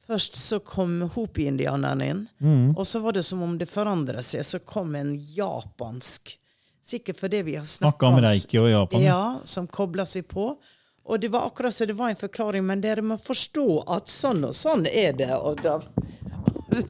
Først 0.04 0.34
så 0.36 0.58
kom 0.60 1.00
hopi-indianeren 1.14 2.02
inn, 2.04 2.28
Mm. 2.42 2.74
og 2.76 2.84
så 2.84 3.00
var 3.00 3.12
det 3.12 3.22
som 3.24 3.40
om 3.42 3.56
det 3.56 3.66
forandret 3.70 4.22
seg. 4.22 4.42
Så 4.44 4.58
kom 4.62 4.94
en 4.96 5.14
japansk 5.18 6.36
Sikkert 6.84 7.16
fordi 7.16 7.42
vi 7.42 7.54
har 7.56 7.64
snakka 7.64 8.08
om 8.08 8.16
reiki 8.20 8.58
og 8.60 8.68
Japan. 8.68 9.00
Ja, 9.00 9.40
som 9.44 9.66
kobla 9.66 10.04
seg 10.04 10.28
på. 10.28 10.58
Og 11.06 11.18
det 11.20 11.30
var 11.30 11.48
akkurat 11.48 11.72
som 11.72 11.86
det 11.86 11.96
var 11.96 12.10
en 12.10 12.16
forklaring, 12.16 12.62
men 12.66 12.82
dere 12.82 13.00
må 13.00 13.16
forstå 13.16 13.84
at 13.88 14.04
sånn 14.12 14.44
og 14.44 14.52
sånn 14.52 14.86
er 14.92 15.12
det. 15.14 15.30
Og 15.32 15.62
da 15.62 15.80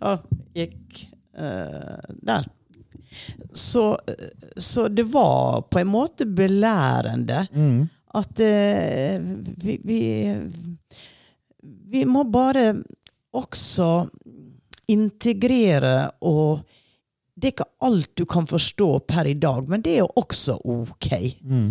Ja, 0.00 0.18
gikk 0.54 1.06
uh, 1.38 1.98
der. 2.22 2.46
Så, 3.52 3.96
så 4.56 4.88
det 4.88 5.04
var 5.12 5.62
på 5.70 5.78
en 5.82 5.90
måte 5.92 6.26
belærende 6.26 7.46
Mm. 7.52 7.88
at 8.14 8.40
eh, 8.40 9.20
vi, 9.62 9.78
vi 9.84 10.00
Vi 11.92 12.04
må 12.04 12.24
bare 12.24 12.74
også 13.32 14.08
integrere 14.88 16.10
og 16.20 16.62
Det 17.36 17.48
er 17.48 17.54
ikke 17.54 17.70
alt 17.82 18.10
du 18.20 18.24
kan 18.28 18.46
forstå 18.46 18.88
per 19.08 19.26
i 19.26 19.34
dag, 19.40 19.64
men 19.68 19.80
det 19.82 19.94
er 19.96 20.02
jo 20.04 20.10
også 20.20 20.58
ok. 20.68 21.08
Mm. 21.42 21.70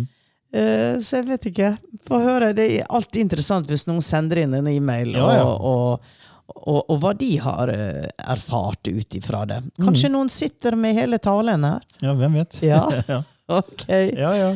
Eh, 0.52 0.98
så 1.00 1.20
jeg 1.20 1.28
vet 1.30 1.46
ikke. 1.48 1.68
Få 2.04 2.18
høre. 2.20 2.50
Det 2.52 2.66
er 2.80 2.90
alltid 2.90 3.22
interessant 3.22 3.70
hvis 3.70 3.86
noen 3.88 4.02
sender 4.04 4.42
inn 4.42 4.52
en 4.58 4.66
e-mail, 4.68 5.14
Ja, 5.16 5.28
ja. 5.38 5.46
Og, 5.46 5.62
og, 5.62 6.18
og, 6.54 6.90
og 6.90 7.00
hva 7.02 7.12
de 7.18 7.30
har 7.42 7.72
eh, 7.72 8.08
erfart 8.32 8.88
ut 8.88 9.16
ifra 9.18 9.44
det. 9.48 9.62
Kanskje 9.80 10.12
noen 10.12 10.30
sitter 10.32 10.76
med 10.78 10.96
hele 10.98 11.18
talen 11.22 11.64
her? 11.66 11.84
Ja, 12.04 12.14
hvem 12.18 12.38
vet? 12.40 12.58
Ja. 12.64 12.86
ja. 13.12 13.22
Ok. 13.52 13.82
ja, 13.88 14.30
ja. 14.38 14.52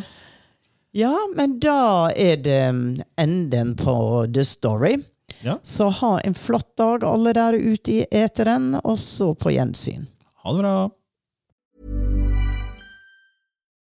Ja, 0.97 1.13
men 1.37 1.59
da 1.61 2.09
er 2.17 2.39
det 2.41 2.61
mm, 2.73 3.03
enden 3.21 3.75
på 3.77 4.25
The 4.33 4.45
Story. 4.47 4.95
Ja. 5.45 5.59
Så 5.63 5.89
ha 5.89 6.21
en 6.25 6.35
flott 6.35 6.71
dag, 6.79 7.05
alle 7.05 7.35
der 7.37 7.59
ute 7.59 7.93
i 7.93 8.07
eteren, 8.11 8.79
og 8.81 8.97
så 8.99 9.35
på 9.35 9.53
gjensyn. 9.53 10.07
Ha 10.45 10.55
det 10.55 10.63
bra. 10.63 10.77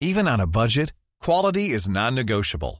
Even 0.02 0.28
on 0.28 0.40
a 0.40 0.48
budget, 0.48 0.94
quality 1.26 1.74
is 1.76 1.90
non-negotiable. 1.90 2.80